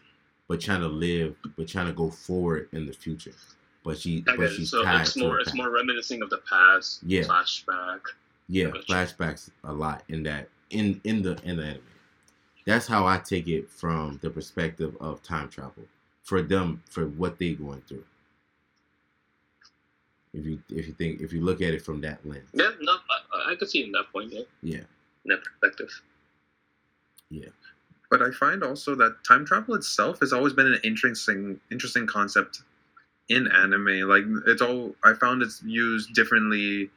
but 0.50 0.60
trying 0.60 0.80
to 0.80 0.88
live, 0.88 1.36
but 1.56 1.68
trying 1.68 1.86
to 1.86 1.92
go 1.92 2.10
forward 2.10 2.68
in 2.72 2.84
the 2.84 2.92
future. 2.92 3.30
But 3.84 4.00
she, 4.00 4.24
I 4.26 4.34
but 4.36 4.50
she's 4.50 4.72
So 4.72 4.82
tied 4.82 5.02
it's 5.02 5.16
more 5.16 5.38
it's 5.38 5.54
more 5.54 5.70
reminiscing 5.70 6.22
of 6.22 6.28
the 6.28 6.38
past. 6.38 6.98
Yeah. 7.06 7.22
Flashback. 7.22 8.00
Yeah, 8.48 8.70
flashbacks 8.88 9.50
a 9.62 9.72
lot 9.72 10.02
in 10.08 10.24
that 10.24 10.48
in 10.70 11.00
in 11.04 11.22
the 11.22 11.40
in 11.44 11.56
the 11.58 11.66
anime. 11.66 11.82
That's 12.66 12.88
how 12.88 13.06
I 13.06 13.18
take 13.18 13.46
it 13.46 13.70
from 13.70 14.18
the 14.22 14.28
perspective 14.28 14.96
of 15.00 15.22
time 15.22 15.48
travel 15.48 15.84
for 16.24 16.42
them 16.42 16.82
for 16.90 17.06
what 17.06 17.38
they 17.38 17.52
going 17.52 17.82
through. 17.82 18.04
If 20.34 20.44
you 20.44 20.60
if 20.68 20.88
you 20.88 20.94
think 20.94 21.20
if 21.20 21.32
you 21.32 21.42
look 21.42 21.62
at 21.62 21.74
it 21.74 21.82
from 21.82 22.00
that 22.00 22.26
lens, 22.26 22.50
Yeah, 22.52 22.70
no, 22.80 22.94
I, 23.32 23.52
I 23.52 23.54
could 23.54 23.70
see 23.70 23.84
in 23.84 23.92
that 23.92 24.06
point. 24.12 24.32
Yeah, 24.32 24.42
yeah, 24.62 24.78
in 25.24 25.28
that 25.28 25.44
perspective. 25.44 26.02
But 28.10 28.22
I 28.22 28.30
find 28.32 28.64
also 28.64 28.94
that 28.96 29.18
time 29.26 29.46
travel 29.46 29.74
itself 29.74 30.18
has 30.20 30.32
always 30.32 30.52
been 30.52 30.66
an 30.66 30.80
interesting 30.82 31.60
interesting 31.70 32.06
concept 32.06 32.62
in 33.28 33.46
anime. 33.48 34.08
Like 34.08 34.24
it's 34.46 34.60
all 34.62 34.94
I 35.04 35.14
found 35.14 35.42
it's 35.42 35.62
used 35.62 36.12
differently 36.14 36.90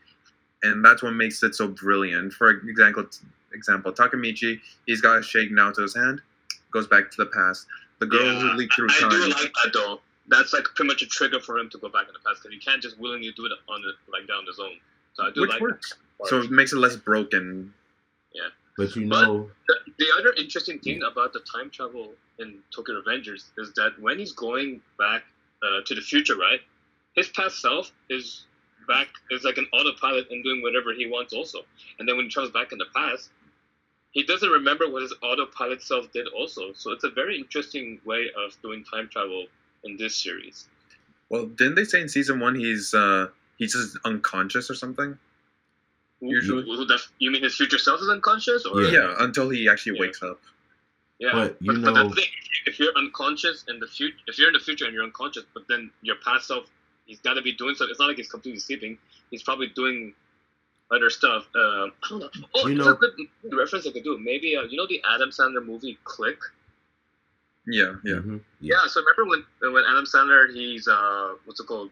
and 0.64 0.84
that's 0.84 1.04
what 1.04 1.12
makes 1.12 1.44
it 1.44 1.56
so 1.56 1.68
brilliant. 1.68 2.34
For 2.34 2.50
example 2.50 3.10
example, 3.54 3.94
Takemichi, 3.94 4.60
he's 4.88 5.02
got 5.02 5.20
a 5.20 5.22
shake 5.22 5.52
now 5.52 5.72
to 5.72 5.82
his 5.82 5.96
hand, 5.96 6.22
goes 6.72 6.88
back 6.88 7.12
to 7.12 7.18
the 7.18 7.28
past. 7.28 7.68
The 8.00 8.08
girl 8.08 8.26
Yeah, 8.26 8.40
who 8.40 8.58
leaped 8.58 8.74
through 8.74 8.88
I, 8.90 9.06
I 9.06 9.10
do 9.10 9.28
like 9.28 9.54
that 9.64 9.72
though. 9.74 10.00
That's 10.28 10.54
like 10.54 10.64
pretty 10.76 10.88
much 10.88 11.02
a 11.02 11.06
trigger 11.06 11.40
for 11.40 11.58
him 11.58 11.70
to 11.70 11.78
go 11.78 11.90
back 11.90 12.08
in 12.08 12.14
the 12.14 12.20
past 12.28 12.42
because 12.42 12.54
he 12.54 12.60
can't 12.60 12.82
just 12.82 12.98
willingly 12.98 13.32
do 13.36 13.46
it 13.46 13.52
on 13.70 13.82
the 13.82 13.92
like 14.12 14.28
down 14.28 14.46
his 14.48 14.60
own. 14.60 14.80
So 15.14 15.24
I 15.24 15.32
do 15.32 15.42
which 15.42 15.52
like 15.52 15.62
works. 15.62 15.94
So 16.26 16.40
it 16.40 16.50
makes 16.50 16.74
it 16.74 16.78
less 16.78 16.96
broken. 16.96 17.74
But 18.78 18.96
you 18.96 19.08
But- 19.08 19.26
know, 19.26 19.52
the, 19.68 19.76
the 19.98 20.08
other 20.18 20.34
interesting 20.34 20.80
thing 20.80 21.02
about 21.04 21.34
the 21.34 21.42
time 21.42 21.70
travel 21.70 22.14
in 22.40 22.60
Tokyo 22.76 22.96
Avengers 22.98 23.52
is 23.58 23.72
that 23.74 23.92
when 24.00 24.18
he's 24.20 24.32
going 24.34 24.82
back 24.98 25.24
uh, 25.62 25.82
to 25.86 25.96
the 25.96 26.02
future, 26.02 26.36
right, 26.36 26.60
his 27.16 27.30
past 27.30 27.62
self 27.62 27.92
is 28.10 28.46
back 28.88 29.08
is 29.32 29.44
like 29.44 29.58
an 29.58 29.68
autopilot 29.72 30.30
and 30.30 30.44
doing 30.44 30.62
whatever 30.62 30.94
he 30.94 31.06
wants 31.08 31.34
also. 31.34 31.60
And 32.00 32.08
then 32.10 32.18
when 32.18 32.26
he 32.26 32.32
travels 32.32 32.52
back 32.52 32.72
in 32.74 32.78
the 32.78 32.88
past, 32.94 33.30
he 34.12 34.24
doesn't 34.24 34.50
remember 34.50 34.90
what 34.92 35.02
his 35.04 35.14
autopilot 35.24 35.82
self 35.82 36.12
did 36.12 36.28
also. 36.28 36.74
So 36.74 36.92
it's 36.92 37.04
a 37.06 37.10
very 37.10 37.38
interesting 37.38 38.00
way 38.06 38.28
of 38.38 38.60
doing 38.62 38.84
time 38.84 39.08
travel 39.10 39.46
in 39.86 39.96
this 39.98 40.16
series. 40.16 40.68
Well, 41.30 41.46
didn't 41.46 41.76
they 41.76 41.86
say 41.86 42.02
in 42.02 42.10
season 42.10 42.40
one 42.40 42.56
he's 42.56 42.94
uh 42.94 43.28
he's 43.58 43.74
just 43.74 43.98
unconscious 44.06 44.70
or 44.70 44.76
something? 44.76 45.18
Usually. 46.32 46.64
Who- 46.64 46.76
who 46.78 46.86
the- 46.86 47.02
you 47.20 47.32
mean 47.32 47.44
his 47.44 47.56
future 47.56 47.78
self 47.78 48.02
is 48.02 48.10
unconscious, 48.10 48.66
or 48.66 48.82
Yeah. 48.84 48.92
Yeah, 48.92 49.16
until 49.20 49.50
he 49.50 49.68
actually 49.68 49.96
Yeah. 49.96 50.02
wakes 50.02 50.22
up. 50.24 50.42
Yeah, 51.20 51.32
But 51.34 51.58
you 51.62 51.74
but, 51.74 51.94
know- 51.94 52.10
the 52.10 52.16
thing, 52.16 52.30
if 52.66 52.80
you're 52.80 52.96
unconscious 52.98 53.64
in 53.68 53.80
the 53.80 53.88
future, 53.88 54.18
if 54.28 54.38
you're 54.38 54.48
in 54.48 54.54
the 54.54 54.60
future 54.60 54.86
and 54.86 54.94
you're 54.94 55.04
unconscious, 55.04 55.44
but 55.54 55.68
then 55.68 55.92
your 56.02 56.16
past 56.18 56.48
self, 56.48 56.70
he's 57.06 57.20
got 57.22 57.34
to 57.36 57.42
be 57.42 57.52
doing 57.54 57.76
something. 57.76 57.92
It's 57.92 58.00
not 58.00 58.08
like 58.08 58.18
he's 58.18 58.30
completely 58.32 58.60
sleeping. 58.60 58.98
He's 59.32 59.44
probably 59.44 59.68
doing 59.68 60.16
other 60.92 61.10
stuff. 61.10 61.48
Um, 61.56 61.94
I 62.04 62.10
don't 62.10 62.20
know. 62.20 62.30
Oh, 62.56 62.68
You 62.68 62.74
you 62.74 62.78
know- 62.80 62.92
a 62.92 62.96
good 62.96 63.16
reference 63.52 63.88
I 63.88 63.92
could 63.92 64.04
do. 64.04 64.18
Maybe 64.18 64.56
uh, 64.56 64.64
you 64.64 64.78
know 64.78 64.86
the 64.88 65.02
Adam 65.04 65.30
Sandler 65.30 65.64
movie 65.66 65.98
Click. 66.04 66.40
Yeah, 67.66 67.96
yeah. 68.04 68.16
mhm, 68.16 68.42
Yeah. 68.60 68.86
So 68.88 69.02
remember 69.02 69.26
when 69.62 69.74
when 69.74 69.86
Adam 69.86 70.06
Sandler 70.06 70.54
he's 70.54 70.88
uh 70.88 71.36
what's 71.46 71.60
it 71.62 71.68
called 71.68 71.92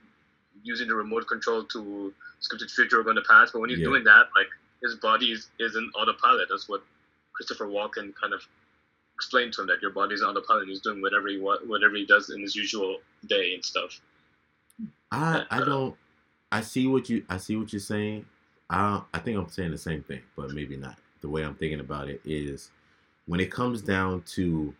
using 0.64 0.88
the 0.88 0.96
remote 0.96 1.28
control 1.28 1.64
to 1.66 2.14
skip 2.40 2.60
to 2.60 2.66
the 2.66 2.72
future 2.72 3.00
or 3.00 3.04
go 3.04 3.12
in 3.12 3.16
the 3.16 3.26
past, 3.30 3.54
but 3.54 3.60
when 3.60 3.70
he's 3.70 3.80
Yeah. 3.80 3.86
doing 3.86 4.04
that, 4.06 4.30
like 4.36 4.48
his 4.82 4.96
body 4.96 5.32
is, 5.32 5.50
is 5.60 5.76
in 5.76 5.90
autopilot. 5.96 6.48
That's 6.50 6.68
what 6.70 6.84
Christopher 7.34 7.68
Walken 7.68 8.14
kind 8.20 8.34
of 8.34 8.42
explained 9.16 9.54
to 9.54 9.62
him 9.62 9.68
that 9.68 9.82
your 9.82 9.92
body's 9.92 10.22
on 10.22 10.36
autopilot. 10.36 10.68
He's 10.68 10.82
doing 10.82 11.02
whatever 11.02 11.28
he 11.28 11.40
wa- 11.40 11.60
whatever 11.66 11.96
he 11.96 12.06
does 12.06 12.30
in 12.30 12.42
his 12.42 12.56
usual 12.56 12.98
day 13.28 13.54
and 13.54 13.64
stuff. 13.64 14.02
I 15.12 15.46
I 15.50 15.62
uh, 15.62 15.66
don't. 15.66 15.96
I 16.52 16.62
see 16.62 16.88
what 16.88 17.10
you 17.10 17.26
I 17.30 17.38
see 17.38 17.56
what 17.58 17.74
you're 17.74 17.80
saying. 17.80 18.26
I 18.70 19.02
I 19.14 19.20
think 19.20 19.38
I'm 19.38 19.50
saying 19.50 19.72
the 19.72 19.78
same 19.78 20.04
thing, 20.04 20.22
but 20.36 20.52
maybe 20.52 20.78
not. 20.78 20.98
The 21.22 21.30
way 21.30 21.44
I'm 21.44 21.56
thinking 21.56 21.80
about 21.80 22.10
it 22.10 22.22
is 22.26 22.72
when 23.28 23.40
it 23.40 23.52
comes 23.52 23.82
down 23.82 24.24
to 24.36 24.74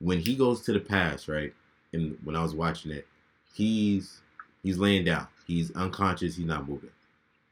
when 0.00 0.18
he 0.20 0.36
goes 0.36 0.62
to 0.62 0.72
the 0.72 0.80
past, 0.80 1.28
right? 1.28 1.52
And 1.92 2.18
when 2.24 2.36
I 2.36 2.42
was 2.42 2.54
watching 2.54 2.92
it, 2.92 3.06
he's 3.54 4.20
he's 4.62 4.78
laying 4.78 5.04
down. 5.04 5.28
He's 5.46 5.70
unconscious. 5.72 6.36
He's 6.36 6.46
not 6.46 6.68
moving. 6.68 6.90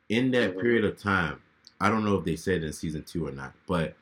In 0.09 0.31
that 0.33 0.59
period 0.59 0.85
of 0.85 0.99
time, 1.01 1.43
I 1.81 1.89
don't 1.91 2.05
know 2.05 2.17
if 2.17 2.25
they 2.25 2.37
said 2.37 2.63
in 2.63 2.73
season 2.73 3.05
two 3.05 3.27
or 3.27 3.33
not, 3.33 3.53
but 3.67 3.95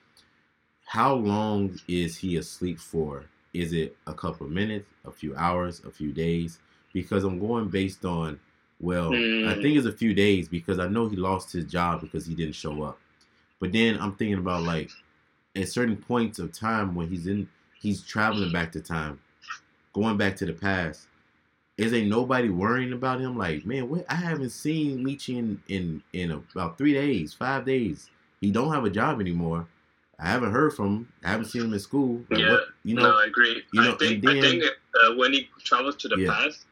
how 0.86 1.14
long 1.14 1.78
is 1.88 2.16
he 2.18 2.36
asleep 2.36 2.78
for? 2.78 3.26
Is 3.52 3.72
it 3.72 3.96
a 4.06 4.14
couple 4.14 4.46
of 4.46 4.52
minutes, 4.52 4.88
a 5.04 5.10
few 5.10 5.34
hours, 5.36 5.82
a 5.84 5.90
few 5.90 6.12
days? 6.12 6.58
Because 6.92 7.24
I'm 7.24 7.38
going 7.38 7.68
based 7.68 8.04
on, 8.04 8.40
well, 8.80 9.24
I 9.44 9.54
Mm. 9.54 9.62
think 9.62 9.76
it's 9.76 9.86
a 9.86 9.92
few 9.92 10.14
days 10.14 10.48
because 10.48 10.78
I 10.78 10.88
know 10.88 11.08
he 11.08 11.16
lost 11.16 11.52
his 11.52 11.64
job 11.64 12.00
because 12.00 12.26
he 12.26 12.34
didn't 12.34 12.54
show 12.54 12.82
up. 12.82 12.98
But 13.60 13.72
then 13.72 13.98
I'm 13.98 14.14
thinking 14.16 14.38
about 14.38 14.64
like 14.64 14.90
at 15.56 15.68
certain 15.68 15.96
points 15.96 16.38
of 16.38 16.52
time 16.52 16.94
when 16.94 17.08
he's 17.08 17.26
in, 17.26 17.48
he's 17.80 18.02
traveling 18.02 18.50
back 18.52 18.72
to 18.72 18.80
time, 18.80 19.20
going 19.92 20.16
back 20.16 20.36
to 20.36 20.46
the 20.46 20.52
past. 20.52 21.08
Is 21.78 21.92
ain't 21.92 22.08
nobody 22.08 22.48
worrying 22.48 22.94
about 22.94 23.20
him? 23.20 23.36
Like, 23.36 23.66
man, 23.66 23.90
what? 23.90 24.06
I 24.08 24.14
haven't 24.14 24.50
seen 24.50 25.04
Michi 25.04 25.36
in 25.38 25.62
in 25.68 26.02
in 26.12 26.30
about 26.30 26.78
three 26.78 26.94
days, 26.94 27.34
five 27.34 27.66
days. 27.66 28.08
He 28.40 28.50
don't 28.50 28.72
have 28.72 28.84
a 28.84 28.90
job 28.90 29.20
anymore. 29.20 29.66
I 30.18 30.28
haven't 30.28 30.52
heard 30.52 30.72
from 30.72 30.86
him. 30.86 31.12
I 31.22 31.28
haven't 31.30 31.46
seen 31.46 31.62
him 31.62 31.74
in 31.74 31.78
school. 31.80 32.24
Like, 32.30 32.40
Yeah. 32.40 32.52
what, 32.52 32.62
you 32.84 32.94
know, 32.94 33.02
no, 33.02 33.18
I 33.18 33.26
agree. 33.26 33.62
you 33.72 33.82
know, 33.82 33.92
I 33.92 33.96
think 33.98 34.24
and 34.24 34.38
I 34.38 34.40
think 34.40 34.64
uh, 34.64 35.14
when 35.16 35.34
he 35.34 35.50
travels 35.64 35.96
to 35.96 36.08
the 36.08 36.18
Yeah. 36.18 36.32
past, 36.32 36.64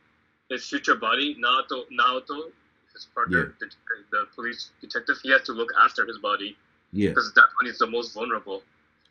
his 0.49 0.67
future 0.67 0.95
body 0.95 1.37
Naoto 1.37 1.85
Naoto, 1.91 2.51
his 2.95 3.07
partner, 3.15 3.55
the, 3.61 3.67
the 4.11 4.27
police 4.35 4.71
detective, 4.81 5.17
he 5.23 5.31
has 5.31 5.43
to 5.43 5.53
look 5.53 5.71
after 5.79 6.07
his 6.07 6.17
body 6.19 6.57
yeah. 6.93 7.11
because 7.11 7.33
that's 7.35 7.49
when 7.61 7.67
he's 7.67 7.79
the 7.79 7.87
most 7.87 8.15
vulnerable. 8.15 8.63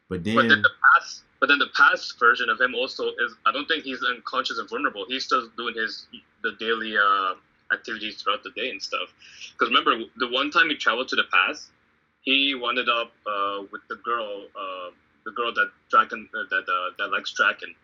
But 0.10 0.24
then, 0.24 0.36
But 0.36 0.42
then 0.44 0.50
then, 0.50 0.62
the 0.64 0.72
past, 0.96 1.24
but 1.44 1.50
then 1.50 1.60
the 1.60 1.68
past 1.76 2.18
version 2.22 2.48
of 2.48 2.62
him 2.62 2.74
also 2.74 3.10
is. 3.10 3.36
I 3.46 3.52
don't 3.52 3.68
think 3.68 3.84
he's 3.84 4.02
unconscious 4.02 4.60
and 4.60 4.70
vulnerable. 4.70 5.04
He's 5.10 5.26
still 5.26 5.50
doing 5.58 5.76
his 5.76 6.08
the 6.42 6.54
daily 6.58 6.96
uh, 6.96 7.34
activities 7.74 8.22
throughout 8.22 8.44
the 8.44 8.52
day 8.52 8.70
and 8.70 8.82
stuff. 8.82 9.10
Because 9.52 9.68
remember, 9.68 9.92
the 10.16 10.30
one 10.30 10.52
time 10.52 10.70
he 10.70 10.78
traveled 10.78 11.10
to 11.10 11.18
the 11.18 11.26
past, 11.34 11.68
he 12.22 12.56
wound 12.56 12.80
up 12.80 13.12
uh, 13.28 13.64
with 13.74 13.82
the 13.90 13.98
girl, 14.06 14.46
uh, 14.58 14.92
the 15.26 15.32
girl 15.32 15.54
that 15.54 15.70
dragon 15.92 16.30
uh, 16.34 16.44
that 16.50 16.64
uh, 16.64 16.92
that 16.98 17.12
likes 17.12 17.34
Draken. 17.34 17.76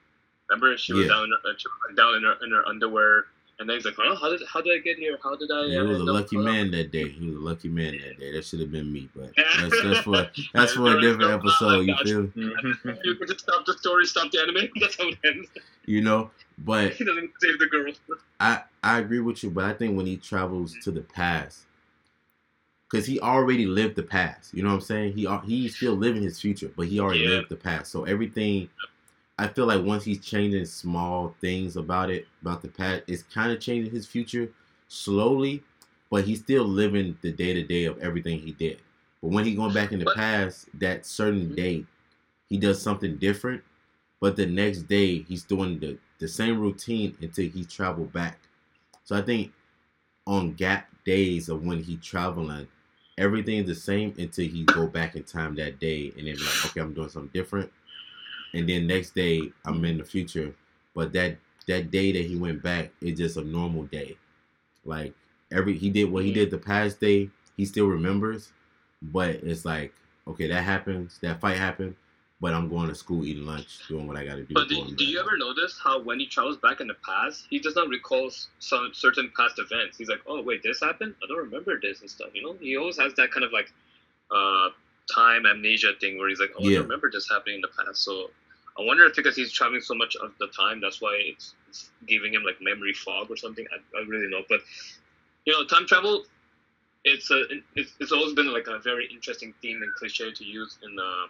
Remember, 0.50 0.78
she 0.78 0.93
was 0.93 1.04
Yeah. 1.08 1.15
down, 1.15 1.30
uh, 1.34 1.50
she 1.58 1.67
was 1.67 1.98
down 1.98 2.15
in 2.15 2.24
her 2.24 2.38
in 2.41 2.52
her 2.52 2.65
underwear, 2.65 3.26
and 3.60 3.69
then 3.69 3.76
he's 3.78 3.86
like, 3.86 3.95
"Oh, 4.00 4.15
how 4.15 4.30
did 4.30 4.41
how 4.48 4.62
did 4.62 4.74
I 4.80 4.82
get 4.82 4.98
here? 4.98 5.17
How 5.22 5.36
did 5.36 5.52
I?" 5.52 5.65
Yeah, 5.65 5.82
he 5.82 5.88
was 5.88 6.00
a 6.00 6.06
lucky 6.06 6.38
man 6.38 6.72
that 6.72 6.91
day. 6.91 7.10
He 7.10 7.28
was 7.28 7.36
a 7.36 7.39
lucky 7.39 7.67
man 7.67 7.98
that 7.98 8.19
day. 8.19 8.32
That 8.32 8.45
should 8.45 8.62
have 8.62 8.72
been 8.72 8.91
me, 8.91 9.10
but 9.15 9.32
that's, 9.58 9.82
that's 9.82 10.00
for 10.00 10.30
that's 10.54 10.74
for 10.74 10.98
a 10.98 11.02
different 11.02 11.32
episode. 11.32 11.82
You 11.82 11.95
feel? 11.98 12.32
You 13.04 13.15
could 13.15 13.28
just 13.28 13.41
stop 13.41 13.65
the 13.65 13.74
story, 13.74 14.06
stop 14.06 14.32
the 14.32 14.39
anime. 14.41 14.69
That's 14.80 14.98
how 14.98 15.08
it 15.08 15.17
ends. 15.26 15.50
You 15.86 16.02
know, 16.02 16.32
but 16.60 16.93
He 16.93 17.04
doesn't 17.04 17.32
save 17.39 17.60
the 17.60 17.67
girl. 17.67 17.91
I 18.39 18.62
I 18.84 19.00
agree 19.00 19.19
with 19.19 19.43
you, 19.43 19.50
but 19.50 19.65
I 19.65 19.74
think 19.74 19.98
when 19.98 20.06
he 20.06 20.17
travels 20.17 20.76
to 20.84 20.91
the 20.91 21.02
past, 21.02 21.65
because 22.89 23.06
he 23.06 23.19
already 23.19 23.65
lived 23.65 23.95
the 23.95 24.04
past. 24.04 24.54
You 24.54 24.63
know 24.63 24.69
what 24.69 24.76
I'm 24.76 24.82
saying? 24.82 25.13
He 25.13 25.28
he's 25.45 25.76
still 25.76 25.95
living 25.95 26.24
his 26.24 26.39
future, 26.39 26.72
but 26.76 26.88
he 26.88 27.00
already 27.00 27.22
Yeah. 27.22 27.30
lived 27.30 27.50
the 27.50 27.56
past. 27.58 27.91
So 27.91 28.06
everything, 28.06 28.69
I 29.39 29.47
feel 29.49 29.67
like 29.67 29.86
once 29.86 30.06
he's 30.06 30.23
changing 30.23 30.65
small 30.65 31.36
things 31.41 31.78
about 31.78 32.12
it, 32.12 32.28
about 32.41 32.62
the 32.62 32.69
past, 32.69 33.04
it's 33.08 33.23
kind 33.23 33.52
of 33.54 33.62
changing 33.62 33.91
his 33.93 34.08
future 34.08 34.54
slowly, 34.89 35.63
but 36.12 36.25
he's 36.25 36.41
still 36.41 36.65
living 36.65 37.17
the 37.21 37.32
day 37.32 37.54
to 37.54 37.63
day 37.63 37.86
of 37.86 37.99
everything 37.99 38.39
he 38.39 38.54
did. 38.54 38.82
But 39.21 39.32
when 39.32 39.45
he 39.45 39.56
going 39.56 39.73
back 39.73 39.93
in 39.93 39.99
the 39.99 40.08
past, 40.08 40.69
that 40.80 41.06
certain 41.08 41.49
Mhm. 41.49 41.56
day, 41.56 41.88
he 42.49 42.58
does 42.58 42.82
something 42.82 43.17
different. 43.17 43.63
But 44.21 44.38
the 44.38 44.47
next 44.47 44.84
day, 44.84 45.21
he's 45.23 45.43
doing 45.43 45.80
the, 45.80 45.99
the 46.19 46.28
same 46.30 46.60
routine 46.60 47.17
until 47.21 47.49
he 47.49 47.65
traveled 47.65 48.13
back. 48.13 48.39
So 49.06 49.17
I 49.17 49.23
think 49.23 49.54
on 50.28 50.54
gap 50.54 50.89
days 51.04 51.49
of 51.49 51.65
when 51.65 51.84
he 51.84 51.97
traveling, 51.97 52.67
everything's 53.17 53.67
the 53.67 53.75
same 53.75 54.13
until 54.17 54.47
he 54.47 54.65
go 54.65 54.88
back 54.88 55.15
in 55.15 55.23
time 55.23 55.56
that 55.56 55.80
day 55.80 56.13
and 56.17 56.28
then 56.28 56.43
like, 56.43 56.63
okay, 56.65 56.82
I'm 56.82 56.93
doing 56.93 57.10
something 57.10 57.32
different. 57.34 57.71
And 58.53 58.67
then 58.67 58.88
next 58.88 59.15
day 59.15 59.51
I'm 59.65 59.83
in 59.85 59.97
the 59.97 60.03
future. 60.03 60.53
But 60.95 61.13
that 61.13 61.38
that 61.67 61.91
day 61.91 62.12
that 62.12 62.25
he 62.25 62.35
went 62.35 62.63
back 62.63 62.91
is 63.01 63.17
just 63.17 63.38
a 63.38 63.43
normal 63.43 63.83
day. 63.83 64.17
Like 64.85 65.13
every 65.51 65.77
he 65.77 65.89
did 65.89 66.12
what 66.12 66.25
he 66.25 66.33
did 66.33 66.51
the 66.51 66.57
past 66.57 66.99
day, 66.99 67.29
he 67.57 67.65
still 67.65 67.88
remembers. 67.88 68.51
But 69.01 69.29
it's 69.29 69.65
like, 69.65 69.93
okay, 70.27 70.47
that 70.47 70.63
happens, 70.63 71.19
that 71.21 71.39
fight 71.39 71.57
happened, 71.57 71.95
but 72.41 72.53
I'm 72.53 72.69
going 72.69 72.89
to 72.89 72.95
school 72.95 73.23
eating 73.23 73.45
lunch, 73.45 73.79
doing 73.88 74.07
what 74.07 74.17
I 74.17 74.25
gotta 74.25 74.43
do. 74.43 74.53
But 74.53 74.67
do, 74.67 74.95
do 74.95 75.05
you 75.05 75.19
ever 75.19 75.38
notice 75.38 75.79
how 75.81 76.01
when 76.01 76.19
he 76.19 76.25
travels 76.25 76.57
back 76.57 76.81
in 76.81 76.88
the 76.88 76.95
past, 77.05 77.47
he 77.49 77.59
does 77.59 77.75
not 77.75 77.88
recall 77.88 78.29
some 78.59 78.91
certain 78.93 79.31
past 79.38 79.59
events? 79.59 79.97
He's 79.97 80.09
like, 80.09 80.21
oh 80.27 80.41
wait, 80.41 80.63
this 80.63 80.81
happened. 80.81 81.15
I 81.23 81.27
don't 81.27 81.38
remember 81.38 81.79
this 81.79 82.01
and 82.01 82.09
stuff. 82.09 82.29
You 82.33 82.43
know, 82.43 82.55
he 82.59 82.77
always 82.77 82.97
has 82.97 83.13
that 83.13 83.31
kind 83.31 83.43
of 83.43 83.51
like 83.53 83.71
uh, 84.31 84.69
time 85.13 85.45
amnesia 85.45 85.93
thing 86.00 86.17
where 86.17 86.30
he's 86.30 86.39
like, 86.39 86.52
oh, 86.58 86.67
I 86.67 86.72
Yeah. 86.72 86.80
don't 86.80 86.84
remember 86.84 87.10
this 87.12 87.28
happening 87.30 87.56
in 87.56 87.62
the 87.62 87.69
past. 87.78 88.04
So 88.04 88.30
I 88.78 88.84
wonder 88.84 89.06
if 89.06 89.15
because 89.15 89.36
he's 89.36 89.52
traveling 89.52 89.82
so 89.82 89.95
much 89.95 90.15
of 90.22 90.32
the 90.39 90.48
time, 90.48 90.80
that's 90.82 91.02
why 91.02 91.17
it's, 91.22 91.54
it's 91.67 91.91
giving 92.08 92.34
him 92.34 92.43
like 92.43 92.58
memory 92.62 92.93
fog 92.93 93.30
or 93.30 93.38
something. 93.38 93.65
I, 93.74 94.00
I 94.00 94.02
really 94.08 94.30
know, 94.30 94.41
but 94.50 94.62
you 95.45 95.54
know, 95.54 95.63
time 95.65 95.86
travel. 95.88 96.24
It's 97.06 97.32
a 97.32 97.43
it's, 97.76 97.93
it's 98.00 98.12
always 98.12 98.34
been 98.34 98.52
like 98.54 98.67
a 98.67 98.80
very 98.80 99.08
interesting 99.12 99.54
theme 99.62 99.82
and 99.82 99.93
cliche 99.95 100.32
to 100.32 100.43
use 100.45 100.78
in 100.84 100.98
uh, 101.00 101.28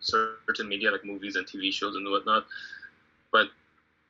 certain 0.00 0.42
media 0.42 0.62
like 0.64 0.76
movies 0.76 1.08
and 1.12 1.18
TV 1.18 1.44
shows 1.44 1.72
and 1.72 1.82
whatnot. 1.82 2.20
But 3.12 3.28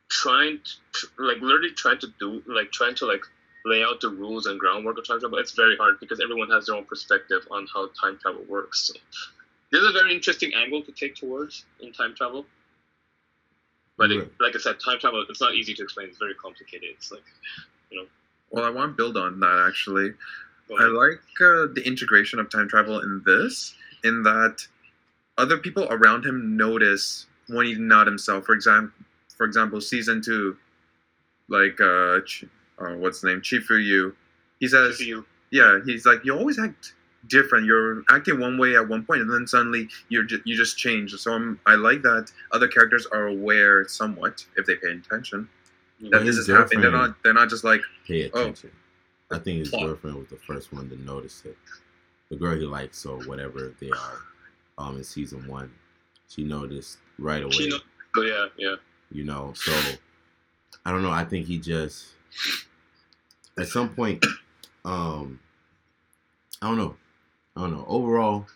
trying 0.09 0.59
to 0.93 1.07
like 1.19 1.41
literally 1.41 1.71
trying 1.71 1.99
to 2.01 2.09
do 2.19 2.43
like 2.47 2.71
trying 2.73 2.95
to 2.97 3.07
like 3.07 3.23
lay 3.65 3.83
out 3.83 4.01
the 4.01 4.09
rules 4.09 4.47
and 4.47 4.59
groundwork 4.59 4.99
of 4.99 5.07
time 5.07 5.21
travel, 5.21 5.39
it's 5.39 5.53
very 5.53 5.77
hard 5.77 6.01
because 6.01 6.21
everyone 6.21 6.51
has 6.51 6.67
their 6.67 6.77
own 6.77 6.85
perspective 6.85 7.47
on 7.51 7.67
how 7.73 7.89
time 8.01 8.19
travel 8.21 8.45
works. 8.49 8.89
So, 8.89 8.95
this 9.71 9.83
is 9.83 9.89
a 9.89 9.93
very 9.93 10.15
interesting 10.15 10.53
angle 10.55 10.83
to 10.83 10.93
take 10.93 11.15
towards 11.15 11.65
in 11.81 11.93
time 11.93 12.15
travel. 12.15 12.47
But 13.99 14.13
it, 14.13 14.33
like 14.39 14.55
I 14.55 14.59
said, 14.61 14.77
time 14.83 15.01
travel 15.01 15.25
it's 15.29 15.41
not 15.41 15.55
easy 15.55 15.75
to 15.75 15.83
explain. 15.83 16.09
It's 16.09 16.19
very 16.19 16.35
complicated. 16.35 16.91
It's 16.97 17.11
like 17.11 17.25
you 17.91 17.99
know. 17.99 18.07
Well, 18.51 18.65
I 18.65 18.71
want 18.71 18.93
to 18.93 18.97
build 18.97 19.17
on 19.17 19.41
that 19.41 19.65
actually. 19.69 20.13
I 20.79 20.85
like 20.85 21.21
uh, 21.41 21.67
the 21.73 21.83
integration 21.85 22.39
of 22.39 22.51
time 22.51 22.69
travel 22.69 23.01
in 23.01 23.23
this, 23.25 23.75
in 24.05 24.23
that 24.23 24.67
other 25.39 25.59
people 25.59 25.87
around 25.91 26.27
him 26.27 26.57
notice 26.57 27.27
when 27.49 27.67
he's 27.67 27.79
not 27.79 28.07
himself. 28.07 28.45
For 28.45 28.55
example, 28.55 28.93
for 29.37 29.47
example, 29.47 29.81
season 29.81 30.21
two, 30.23 30.57
like 31.49 31.81
uh, 31.81 32.21
Ch- 32.21 32.45
uh 32.81 32.95
what's 32.95 33.21
the 33.21 33.29
name, 33.29 33.41
Chifuyu, 33.41 34.13
he 34.61 34.69
says, 34.69 35.01
you 35.01 35.25
yeah, 35.51 35.79
he's 35.85 36.05
like, 36.07 36.25
you 36.25 36.37
always 36.37 36.59
act 36.59 36.95
different. 37.29 37.65
You're 37.67 38.03
acting 38.11 38.39
one 38.39 38.59
way 38.59 38.77
at 38.77 38.87
one 38.87 39.05
point, 39.05 39.23
and 39.23 39.33
then 39.33 39.47
suddenly 39.47 39.89
you're 40.09 40.25
ju- 40.25 40.43
you 40.45 40.57
just 40.57 40.77
change. 40.79 41.13
So 41.15 41.33
I'm, 41.33 41.59
I 41.67 41.75
like 41.75 42.03
that 42.03 42.31
other 42.53 42.69
characters 42.69 43.07
are 43.07 43.29
aware 43.29 43.87
somewhat 43.89 44.45
if 44.57 44.67
they 44.67 44.75
pay 44.77 44.93
attention 44.93 45.49
that 46.11 46.23
His 46.23 46.37
this 46.37 46.49
is 46.49 46.55
happening. 46.55 46.83
They're 46.83 46.93
not 46.93 47.17
they're 47.25 47.33
not 47.35 47.49
just 47.49 47.65
like 47.65 47.81
pay 48.07 48.31
Oh. 48.35 48.41
attention. 48.43 48.71
I 49.31 49.39
think 49.39 49.59
his 49.59 49.69
Plot. 49.71 49.87
girlfriend 49.87 50.17
was 50.17 50.29
the 50.29 50.37
first 50.37 50.73
one 50.73 50.89
to 50.91 50.97
notice 51.03 51.43
it. 51.45 51.57
The 52.31 52.37
girl 52.37 52.57
he 52.57 52.65
likes, 52.67 53.05
or 53.05 53.19
whatever 53.27 53.75
they 53.81 53.91
are, 53.91 54.19
um, 54.79 54.97
in 54.97 55.05
season 55.05 55.47
one, 55.49 55.71
she 56.29 56.45
noticed 56.45 56.99
right 57.19 57.43
away. 57.43 57.53
She 57.53 57.69
know- 57.69 57.79
oh 58.17 58.23
yeah, 58.23 58.47
yeah. 58.57 58.77
You 59.11 59.25
know, 59.25 59.53
so 59.55 59.73
I 60.85 60.91
don't 60.93 61.03
know. 61.03 61.11
I 61.11 61.25
think 61.25 61.47
he 61.47 61.59
just 61.59 62.09
at 63.59 63.69
some 63.69 63.89
point, 63.95 64.25
um, 64.85 65.39
I 66.63 66.69
don't 66.69 66.79
know. 66.79 66.97
I 67.57 67.61
don't 67.63 67.73
know. 67.73 67.85
Overall, 67.89 68.47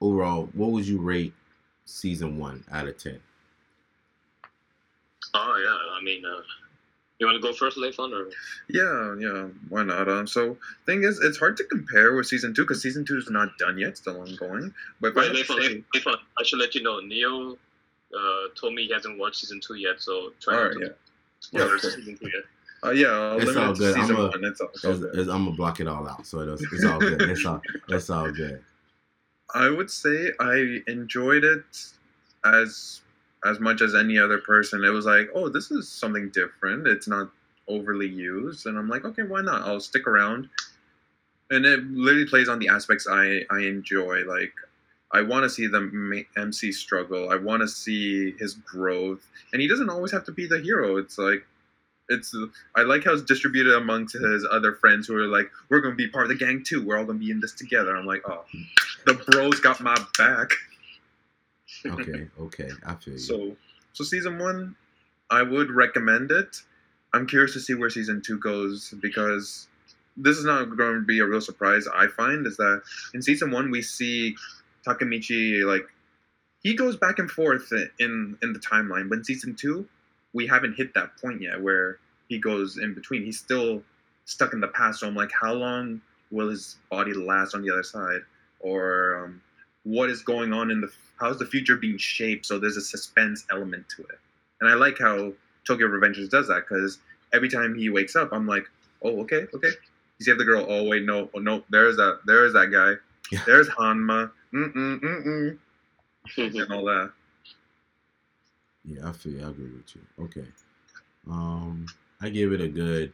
overall, 0.00 0.48
what 0.52 0.70
would 0.70 0.86
you 0.86 0.98
rate 0.98 1.32
season 1.84 2.38
one 2.38 2.64
out 2.70 2.88
of 2.88 2.98
ten? 2.98 3.20
Oh 5.34 5.60
yeah. 5.62 5.98
I 5.98 6.02
mean, 6.02 6.24
uh, 6.24 6.40
you 7.18 7.26
want 7.26 7.36
to 7.36 7.42
go 7.42 7.52
first, 7.52 7.76
Leifon, 7.76 8.12
or 8.12 8.30
Yeah, 8.68 9.16
yeah, 9.18 9.46
why 9.68 9.82
not? 9.82 10.08
Um, 10.08 10.26
so 10.26 10.56
thing 10.86 11.02
is, 11.02 11.20
it's 11.20 11.38
hard 11.38 11.56
to 11.58 11.64
compare 11.64 12.14
with 12.14 12.26
season 12.26 12.54
two 12.54 12.62
because 12.62 12.80
season 12.82 13.04
two 13.04 13.16
is 13.16 13.28
not 13.30 13.56
done 13.58 13.78
yet, 13.78 13.96
still 13.96 14.20
ongoing. 14.20 14.72
But 15.00 15.08
if 15.12 15.16
I 15.16 15.20
Wait, 15.20 15.26
had 15.28 15.36
Leifon, 15.46 15.62
say- 15.66 15.84
Leifon, 16.00 16.16
I 16.38 16.44
should 16.44 16.58
let 16.60 16.74
you 16.74 16.82
know. 16.82 17.00
Neo 17.00 17.52
uh, 17.52 18.48
told 18.58 18.74
me 18.74 18.86
he 18.86 18.92
hasn't 18.92 19.18
watched 19.18 19.36
season 19.36 19.60
two 19.60 19.74
yet, 19.74 20.00
so 20.00 20.32
try 20.40 20.54
not 20.54 20.60
Alright, 20.62 20.74
to 20.78 20.80
yeah. 20.80 20.88
spoil 21.40 21.70
Yeah. 21.72 21.78
season 21.78 22.18
two 22.18 22.26
yet. 22.26 22.44
Uh, 22.84 22.90
yeah, 22.90 23.08
I'll 23.08 23.36
It's 23.38 23.46
limit 23.46 23.62
all 23.64 23.74
good. 23.74 23.94
season 23.94 24.16
I'm 24.16 24.22
a- 24.22 24.28
one. 24.28 24.44
It's 24.44 24.60
all, 24.60 24.68
it's 24.74 24.84
all 24.84 24.90
It's, 24.92 25.00
good. 25.00 25.28
I'm 25.28 25.44
gonna 25.44 25.56
block 25.56 25.80
it 25.80 25.88
all 25.88 26.08
out, 26.08 26.26
so 26.26 26.40
it's, 26.40 26.62
it's 26.72 26.84
all 26.84 26.98
good. 26.98 27.20
It's 27.22 27.44
all 27.46 27.60
it's 27.88 28.10
all 28.10 28.30
good. 28.30 28.62
I 29.54 29.70
would 29.70 29.90
say 29.90 30.30
I 30.40 30.80
enjoyed 30.86 31.44
it 31.44 31.64
as 32.44 33.00
as 33.44 33.60
much 33.60 33.80
as 33.80 33.94
any 33.94 34.18
other 34.18 34.38
person. 34.38 34.84
It 34.84 34.88
was 34.90 35.06
like, 35.06 35.28
oh, 35.34 35.48
this 35.48 35.70
is 35.70 35.88
something 35.88 36.28
different. 36.30 36.86
It's 36.86 37.08
not 37.08 37.30
overly 37.68 38.08
used, 38.08 38.66
and 38.66 38.76
I'm 38.78 38.88
like, 38.88 39.04
okay, 39.04 39.22
why 39.22 39.40
not? 39.42 39.62
I'll 39.62 39.80
stick 39.80 40.06
around. 40.06 40.48
And 41.50 41.64
it 41.64 41.80
literally 41.90 42.26
plays 42.26 42.48
on 42.48 42.58
the 42.58 42.68
aspects 42.68 43.06
I 43.10 43.42
I 43.50 43.60
enjoy. 43.60 44.24
Like, 44.24 44.52
I 45.12 45.22
want 45.22 45.44
to 45.44 45.50
see 45.50 45.66
the 45.66 46.24
MC 46.36 46.70
struggle. 46.72 47.30
I 47.30 47.36
want 47.36 47.62
to 47.62 47.68
see 47.68 48.32
his 48.38 48.54
growth, 48.54 49.26
and 49.52 49.62
he 49.62 49.66
doesn't 49.68 49.88
always 49.88 50.12
have 50.12 50.24
to 50.24 50.32
be 50.32 50.46
the 50.46 50.60
hero. 50.60 50.96
It's 50.98 51.18
like. 51.18 51.46
It's 52.08 52.34
I 52.74 52.82
like 52.82 53.04
how 53.04 53.12
it's 53.12 53.22
distributed 53.22 53.74
amongst 53.74 54.14
his 54.14 54.46
other 54.50 54.72
friends 54.72 55.06
who 55.06 55.16
are 55.16 55.26
like, 55.26 55.50
we're 55.68 55.80
gonna 55.80 55.94
be 55.94 56.08
part 56.08 56.24
of 56.24 56.30
the 56.30 56.44
gang 56.44 56.64
too. 56.64 56.84
We're 56.84 56.98
all 56.98 57.04
gonna 57.04 57.18
be 57.18 57.30
in 57.30 57.40
this 57.40 57.52
together. 57.52 57.96
I'm 57.96 58.06
like, 58.06 58.22
oh, 58.28 58.44
the 59.06 59.14
bros 59.14 59.60
got 59.60 59.80
my 59.80 59.96
back. 60.16 60.50
Okay, 61.84 62.28
okay, 62.40 62.70
I 62.86 62.94
feel 62.94 63.14
you. 63.14 63.18
So, 63.18 63.56
so 63.92 64.04
season 64.04 64.38
one, 64.38 64.74
I 65.30 65.42
would 65.42 65.70
recommend 65.70 66.30
it. 66.30 66.62
I'm 67.12 67.26
curious 67.26 67.52
to 67.54 67.60
see 67.60 67.74
where 67.74 67.90
season 67.90 68.22
two 68.22 68.38
goes 68.38 68.94
because 69.00 69.68
this 70.16 70.36
is 70.36 70.44
not 70.44 70.76
going 70.76 70.94
to 70.94 71.06
be 71.06 71.20
a 71.20 71.26
real 71.26 71.40
surprise. 71.40 71.86
I 71.94 72.08
find 72.08 72.46
is 72.46 72.56
that 72.56 72.82
in 73.14 73.22
season 73.22 73.50
one 73.50 73.70
we 73.70 73.82
see 73.82 74.34
Takemichi 74.86 75.64
like 75.64 75.86
he 76.62 76.74
goes 76.74 76.96
back 76.96 77.18
and 77.18 77.30
forth 77.30 77.72
in 77.98 78.36
in 78.42 78.52
the 78.52 78.58
timeline, 78.58 79.08
but 79.08 79.18
in 79.18 79.24
season 79.24 79.54
two 79.54 79.86
we 80.38 80.46
haven't 80.46 80.74
hit 80.74 80.94
that 80.94 81.20
point 81.20 81.42
yet 81.42 81.60
where 81.60 81.98
he 82.28 82.38
goes 82.38 82.78
in 82.78 82.94
between. 82.94 83.24
He's 83.24 83.40
still 83.40 83.82
stuck 84.24 84.52
in 84.52 84.60
the 84.60 84.68
past. 84.68 85.00
So 85.00 85.08
I'm 85.08 85.16
like, 85.16 85.32
how 85.32 85.52
long 85.52 86.00
will 86.30 86.48
his 86.48 86.76
body 86.92 87.12
last 87.12 87.56
on 87.56 87.62
the 87.62 87.72
other 87.72 87.82
side, 87.82 88.20
or 88.60 89.24
um, 89.24 89.42
what 89.82 90.08
is 90.10 90.22
going 90.22 90.52
on 90.52 90.70
in 90.70 90.80
the 90.80 90.92
how's 91.18 91.40
the 91.40 91.44
future 91.44 91.76
being 91.76 91.98
shaped? 91.98 92.46
So 92.46 92.60
there's 92.60 92.76
a 92.76 92.80
suspense 92.80 93.44
element 93.50 93.86
to 93.96 94.02
it, 94.02 94.20
and 94.60 94.70
I 94.70 94.74
like 94.74 94.96
how 95.00 95.32
Tokyo 95.66 95.88
Revengers 95.88 96.30
does 96.30 96.46
that 96.46 96.66
because 96.68 97.00
every 97.32 97.48
time 97.48 97.74
he 97.74 97.90
wakes 97.90 98.14
up, 98.14 98.28
I'm 98.32 98.46
like, 98.46 98.66
oh, 99.02 99.20
okay, 99.22 99.48
okay. 99.52 99.72
You 100.18 100.24
see 100.24 100.32
the 100.34 100.44
girl? 100.44 100.64
Oh 100.68 100.84
wait, 100.84 101.02
no, 101.02 101.30
oh, 101.34 101.40
no. 101.40 101.64
There's 101.68 101.96
that. 101.96 102.20
There's 102.26 102.52
that 102.52 102.70
guy. 102.70 102.94
Yeah. 103.32 103.42
There's 103.44 103.68
Hanma. 103.68 104.30
Mm 104.54 104.72
mm 104.72 105.00
mm 105.00 105.26
mm. 105.26 105.58
And 106.62 106.72
all 106.72 106.84
that. 106.84 107.12
Yeah, 108.88 109.08
I 109.08 109.12
feel 109.12 109.32
you. 109.34 109.46
I 109.46 109.50
agree 109.50 109.70
with 109.70 109.94
you. 109.94 110.02
Okay. 110.24 110.46
Um, 111.28 111.86
I 112.20 112.30
give 112.30 112.52
it 112.52 112.60
a 112.60 112.68
good 112.68 113.12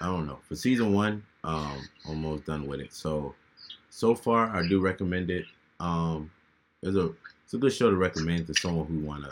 I 0.00 0.06
don't 0.06 0.26
know. 0.26 0.40
For 0.48 0.56
season 0.56 0.92
one, 0.92 1.24
um, 1.44 1.88
almost 2.06 2.44
done 2.44 2.66
with 2.66 2.80
it. 2.80 2.92
So 2.92 3.34
so 3.90 4.14
far, 4.14 4.48
I 4.54 4.66
do 4.68 4.80
recommend 4.80 5.30
it. 5.30 5.46
Um, 5.80 6.32
it's 6.82 6.96
a 6.96 7.14
it's 7.44 7.54
a 7.54 7.58
good 7.58 7.72
show 7.72 7.90
to 7.90 7.96
recommend 7.96 8.46
to 8.48 8.54
someone 8.54 8.86
who 8.86 9.00
wanna 9.00 9.30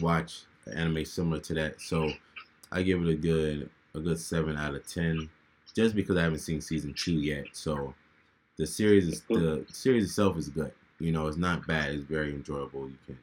watch 0.00 0.42
an 0.66 0.74
anime 0.78 1.04
similar 1.04 1.40
to 1.42 1.54
that. 1.54 1.80
So 1.80 2.10
I 2.72 2.82
give 2.82 3.02
it 3.02 3.08
a 3.10 3.16
good 3.16 3.70
a 3.94 4.00
good 4.00 4.18
seven 4.20 4.56
out 4.56 4.74
of 4.76 4.86
ten, 4.86 5.30
just 5.74 5.94
because 5.96 6.16
I 6.16 6.22
haven't 6.24 6.40
seen 6.40 6.60
season 6.60 6.94
two 6.94 7.14
yet. 7.20 7.46
So 7.52 7.94
the 8.58 8.66
series 8.66 9.08
is 9.08 9.22
the 9.32 9.66
series 9.70 10.04
itself 10.06 10.38
is 10.38 10.50
good. 10.50 10.74
You 11.00 11.12
know, 11.12 11.28
it's 11.28 11.38
not 11.38 11.66
bad. 11.66 11.94
It's 11.94 12.04
very 12.04 12.30
enjoyable. 12.32 12.88
You 12.88 12.98
can 13.06 13.18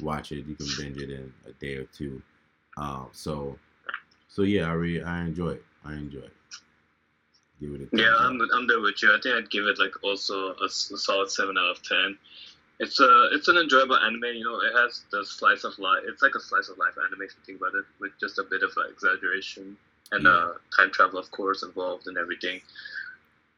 watch 0.00 0.32
it. 0.32 0.46
You 0.46 0.54
can 0.54 0.66
binge 0.78 0.98
it 0.98 1.10
in 1.10 1.32
a 1.46 1.52
day 1.52 1.76
or 1.76 1.84
two. 1.84 2.22
Um, 2.76 3.08
so 3.12 3.58
so 4.28 4.42
yeah, 4.42 4.68
I 4.68 4.72
really 4.72 5.02
I 5.02 5.22
enjoy 5.22 5.50
it. 5.50 5.64
I 5.84 5.94
enjoy 5.94 6.20
it. 6.20 6.32
Give 7.60 7.72
it 7.72 7.88
a 7.92 7.96
yeah, 7.96 8.14
I'm, 8.16 8.40
I'm 8.54 8.66
there 8.68 8.80
with 8.80 9.02
you. 9.02 9.12
I 9.12 9.18
think 9.20 9.34
I'd 9.34 9.50
give 9.50 9.66
it 9.66 9.78
like 9.78 10.04
also 10.04 10.54
a, 10.54 10.64
a 10.64 10.68
solid 10.68 11.30
seven 11.30 11.58
out 11.58 11.70
of 11.70 11.82
ten. 11.82 12.16
It's 12.78 13.00
a 13.00 13.30
it's 13.32 13.48
an 13.48 13.56
enjoyable 13.56 13.96
anime. 13.96 14.36
You 14.36 14.44
know, 14.44 14.60
it 14.60 14.72
has 14.80 15.02
the 15.10 15.24
slice 15.24 15.64
of 15.64 15.76
life. 15.78 16.02
It's 16.06 16.22
like 16.22 16.36
a 16.36 16.40
slice 16.40 16.68
of 16.68 16.78
life 16.78 16.94
anime 17.04 17.22
if 17.22 17.32
you 17.34 17.42
think 17.44 17.60
about 17.60 17.74
it, 17.74 17.84
with 17.98 18.12
just 18.20 18.38
a 18.38 18.44
bit 18.44 18.62
of 18.62 18.70
uh, 18.76 18.88
exaggeration 18.88 19.76
and 20.12 20.24
yeah. 20.24 20.30
uh, 20.30 20.52
time 20.76 20.90
travel, 20.92 21.18
of 21.18 21.30
course, 21.32 21.62
involved 21.64 22.06
and 22.06 22.16
everything. 22.16 22.60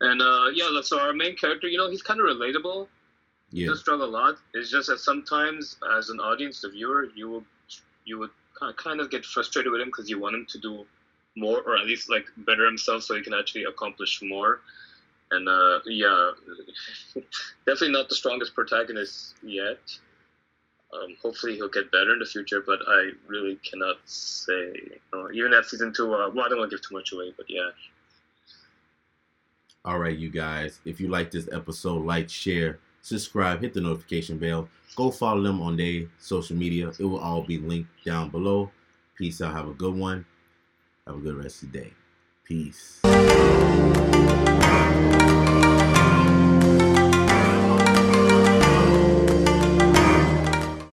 And 0.01 0.23
uh, 0.23 0.47
yeah, 0.55 0.81
so 0.83 0.99
our 0.99 1.13
main 1.13 1.37
character, 1.37 1.69
you 1.69 1.77
know, 1.77 1.91
he's 1.91 2.03
kind 2.03 2.21
of 2.21 2.27
relatable. 2.27 2.89
Yeah. 3.51 3.63
He 3.63 3.67
does 3.67 3.81
struggle 3.81 4.07
a 4.07 4.11
lot. 4.11 4.37
It's 4.55 4.71
just 4.71 4.89
that 4.89 5.01
sometimes, 5.01 5.77
as 5.97 6.11
an 6.11 6.21
audience, 6.21 6.61
the 6.61 6.69
viewer, 6.69 7.09
you 7.15 7.29
will 7.29 7.45
you 8.05 8.19
would 8.19 8.31
kind 8.77 9.01
of 9.01 9.11
get 9.11 9.25
frustrated 9.25 9.73
with 9.73 9.81
him 9.81 9.89
because 9.89 10.09
you 10.09 10.19
want 10.19 10.35
him 10.35 10.47
to 10.51 10.59
do 10.59 10.87
more, 11.37 11.61
or 11.63 11.77
at 11.77 11.87
least 11.87 12.11
like 12.11 12.27
better 12.39 12.65
himself, 12.65 13.03
so 13.03 13.15
he 13.15 13.23
can 13.23 13.35
actually 13.35 13.65
accomplish 13.65 14.21
more. 14.23 14.61
And 15.31 15.49
uh, 15.49 15.81
yeah, 15.87 16.31
definitely 17.67 17.93
not 17.93 18.09
the 18.09 18.15
strongest 18.15 18.55
protagonist 18.55 19.35
yet. 19.43 19.79
Um, 20.93 21.15
hopefully 21.23 21.55
he'll 21.55 21.69
get 21.69 21.93
better 21.93 22.13
in 22.13 22.19
the 22.19 22.27
future, 22.27 22.63
but 22.67 22.81
I 22.87 23.11
really 23.29 23.57
cannot 23.69 23.97
say. 24.07 24.73
You 24.75 24.99
know, 25.13 25.31
even 25.33 25.55
at 25.55 25.67
season 25.67 25.93
two, 25.93 26.13
uh, 26.13 26.31
well, 26.31 26.47
I 26.47 26.49
don't 26.49 26.59
want 26.59 26.71
to 26.71 26.77
give 26.77 26.87
too 26.87 26.97
much 26.97 27.13
away, 27.13 27.33
but 27.37 27.47
yeah. 27.49 27.71
All 29.85 29.99
right, 29.99 30.17
you 30.17 30.31
guys. 30.31 30.81
If 30.85 31.01
you 31.01 31.09
like 31.09 31.31
this 31.31 31.49
episode, 31.53 32.05
like, 32.05 32.29
share, 32.29 32.81
subscribe, 33.03 33.61
hit 33.61 33.75
the 33.75 33.81
notification 33.81 34.39
bell, 34.39 34.69
go 34.97 35.11
follow 35.11 35.43
them 35.43 35.61
on 35.61 35.77
their 35.77 36.05
social 36.19 36.57
media. 36.57 36.89
It 36.99 37.05
will 37.05 37.21
all 37.21 37.43
be 37.43 37.59
linked 37.59 37.91
down 38.05 38.31
below. 38.31 38.71
Peace 39.17 39.41
out. 39.41 39.53
Have 39.53 39.69
a 39.69 39.75
good 39.75 39.95
one. 39.95 40.25
Have 41.07 41.17
a 41.17 41.21
good 41.21 41.37
rest 41.37 41.63
of 41.63 41.73
the 41.73 41.79
day. 41.81 41.93
Peace. 42.45 43.01